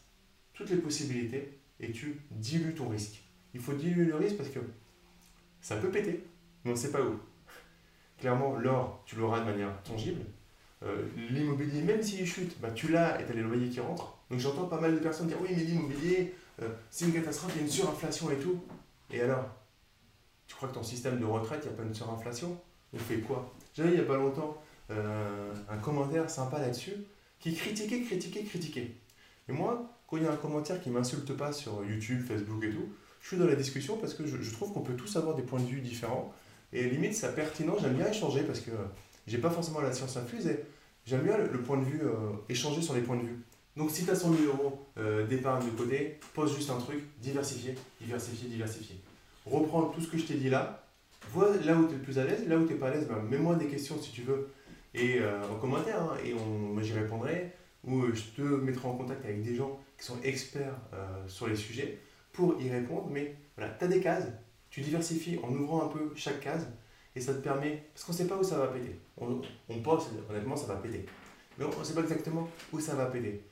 [0.54, 3.22] toutes les possibilités et tu dilues ton risque.
[3.54, 4.60] Il faut diluer le risque parce que
[5.60, 6.24] ça peut péter,
[6.64, 7.18] mais on ne sait pas où.
[8.18, 10.22] Clairement, l'or, tu l'auras de manière tangible.
[10.82, 14.18] Euh, l'immobilier, même s'il chute, bah, tu l'as et tu as les loyers qui rentrent.
[14.30, 17.58] Donc j'entends pas mal de personnes dire oui, mais l'immobilier, euh, c'est une catastrophe, il
[17.58, 18.60] y a une surinflation et tout.
[19.10, 19.48] Et alors
[20.46, 22.60] Tu crois que ton système de retraite, il n'y a pas une surinflation?
[22.92, 23.54] On fait quoi?
[23.74, 24.56] J'avais il n'y a pas longtemps
[24.90, 26.94] euh, un commentaire sympa là-dessus
[27.40, 28.90] qui critiquait, critiquait, critiquait.
[29.48, 32.70] Et moi, quand il y a un commentaire qui m'insulte pas sur YouTube, Facebook et
[32.70, 32.88] tout,
[33.20, 35.60] je suis dans la discussion parce que je, trouve qu'on peut tous avoir des points
[35.60, 36.32] de vue différents.
[36.72, 38.70] Et limite, c'est pertinent, j'aime bien échanger parce que
[39.26, 40.60] j'ai pas forcément la science infuse et
[41.06, 43.38] j'aime bien le, point de vue, euh, échanger sur les points de vue.
[43.76, 47.00] Donc si tu as 100 000 euros euh, d'épargne de côté, pose juste un truc,
[47.20, 48.96] diversifier, diversifier, diversifier.
[49.46, 50.84] Reprends tout ce que je t'ai dit là,
[51.32, 52.90] vois là où tu es le plus à l'aise, là où tu n'es pas à
[52.90, 54.48] l'aise, ben, mets-moi des questions si tu veux
[54.94, 57.52] et euh, en commentaire hein, et on, j'y répondrai
[57.84, 60.74] ou je te mettrai en contact avec des gens qui sont experts
[61.26, 61.98] sur les sujets
[62.32, 63.08] pour y répondre.
[63.10, 64.26] Mais voilà, tu as des cases,
[64.70, 66.66] tu diversifies en ouvrant un peu chaque case
[67.14, 68.98] et ça te permet, parce qu'on ne sait pas où ça va péter.
[69.16, 71.06] On, on pense, honnêtement, ça va péter.
[71.56, 73.42] Mais on ne sait pas exactement où ça va péter.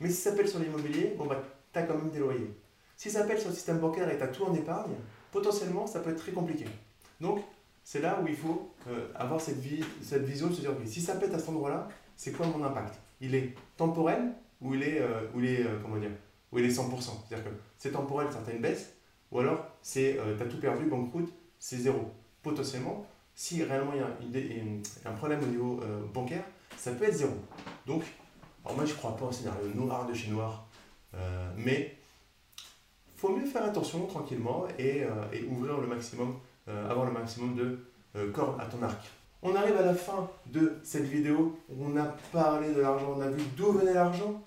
[0.00, 2.50] Mais si ça pète sur l'immobilier, bon bah, tu as quand même des loyers.
[2.96, 4.94] Si ça pète sur le système bancaire et tu as tout en épargne,
[5.30, 6.64] potentiellement, ça peut être très compliqué.
[7.20, 7.40] Donc,
[7.84, 11.00] c'est là où il faut euh, avoir cette, vie, cette vision de se dire, si
[11.00, 13.00] ça pète à cet endroit-là, c'est quoi mon impact?
[13.20, 16.10] Il est temporel ou il est, euh, ou il est euh, comment dire,
[16.50, 17.00] ou il est 100%.
[17.00, 18.94] C'est-à-dire que c'est temporel, certaines baisses,
[19.30, 22.10] ou alors c'est euh, tu as tout perdu, banqueroute, c'est zéro.
[22.42, 25.80] Potentiellement, si réellement il y a un problème au niveau
[26.12, 26.44] bancaire,
[26.76, 27.32] ça peut être zéro.
[27.86, 28.02] Donc,
[28.64, 30.68] moi je ne crois pas au scénario noir de chez noir,
[31.56, 31.96] mais
[33.16, 35.04] faut mieux faire attention tranquillement et
[35.48, 39.10] ouvrir le maximum, avoir le maximum de cordes à ton arc.
[39.46, 43.20] On arrive à la fin de cette vidéo où on a parlé de l'argent, on
[43.20, 44.42] a vu d'où venait l'argent,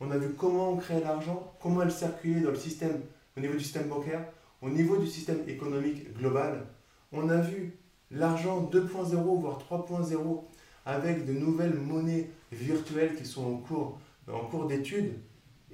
[0.00, 3.02] on a vu comment on créait l'argent, comment elle circulait dans le système,
[3.36, 4.24] au niveau du système bancaire,
[4.62, 6.64] au niveau du système économique global.
[7.12, 7.76] On a vu
[8.10, 10.44] l'argent 2.0, voire 3.0,
[10.86, 13.98] avec de nouvelles monnaies virtuelles qui sont en cours,
[14.32, 15.18] en cours d'étude.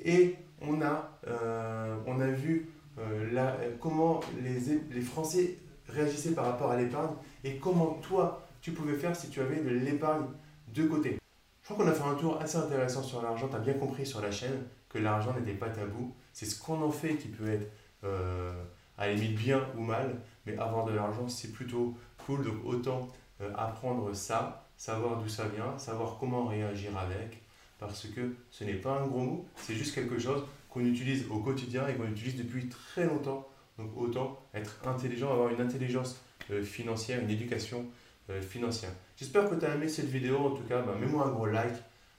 [0.05, 2.69] Et on a, euh, on a vu
[2.99, 5.59] euh, comment les, les Français
[5.89, 7.15] réagissaient par rapport à l'épargne
[7.45, 10.27] et comment toi, tu pouvais faire si tu avais de l'épargne
[10.75, 11.19] de côté.
[11.63, 13.49] Je crois qu'on a fait un tour assez intéressant sur l'argent.
[13.49, 16.15] Tu as bien compris sur la chaîne que l'argent n'était pas tabou.
[16.33, 17.71] C'est ce qu'on en fait qui peut être
[18.05, 18.53] euh,
[18.99, 20.21] à la limite bien ou mal.
[20.47, 22.45] Mais avoir de l'argent, c'est plutôt cool.
[22.45, 23.09] Donc autant
[23.41, 27.43] euh, apprendre ça, savoir d'où ça vient, savoir comment réagir avec.
[27.79, 31.41] Parce que ce n'est pas un gros mot, c'est juste quelque chose qu'on utilise au
[31.41, 33.47] quotidien et qu'on utilise depuis très longtemps.
[33.79, 36.21] Donc autant être intelligent, avoir une intelligence
[36.51, 37.85] euh, financière, une éducation
[38.31, 38.91] euh, financière.
[39.17, 40.39] J'espère que tu as aimé cette vidéo.
[40.39, 41.75] En tout cas, bah, mets-moi un gros like,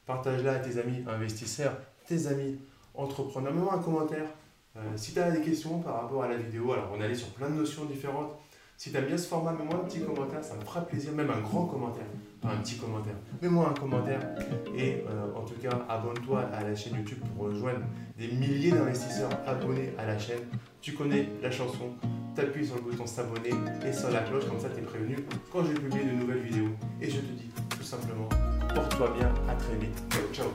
[0.06, 1.76] partage-la à tes amis investisseurs,
[2.08, 2.60] tes amis
[2.94, 3.54] entrepreneurs.
[3.54, 4.28] Mets-moi un commentaire
[4.76, 6.74] euh, si tu as des questions par rapport à la vidéo.
[6.74, 8.38] Alors, on est allé sur plein de notions différentes.
[8.76, 11.32] Si tu aimes bien ce format, mets-moi un petit commentaire, ça me fera plaisir, même
[11.32, 12.06] un grand commentaire,
[12.40, 13.16] pas un petit commentaire.
[13.42, 14.20] Mets-moi un commentaire
[14.78, 15.04] et
[15.36, 17.80] en tout cas, abonne-toi à la chaîne YouTube pour rejoindre
[18.20, 20.44] des milliers d'investisseurs abonnés à la chaîne.
[20.88, 21.92] Tu connais la chanson,
[22.34, 23.50] t'appuies sur le bouton s'abonner
[23.86, 25.18] et sur la cloche, comme ça tu es prévenu
[25.52, 26.70] quand je publie de nouvelles vidéos.
[27.02, 28.30] Et je te dis tout simplement,
[28.74, 30.02] porte-toi bien, à très vite.
[30.32, 30.48] Ciao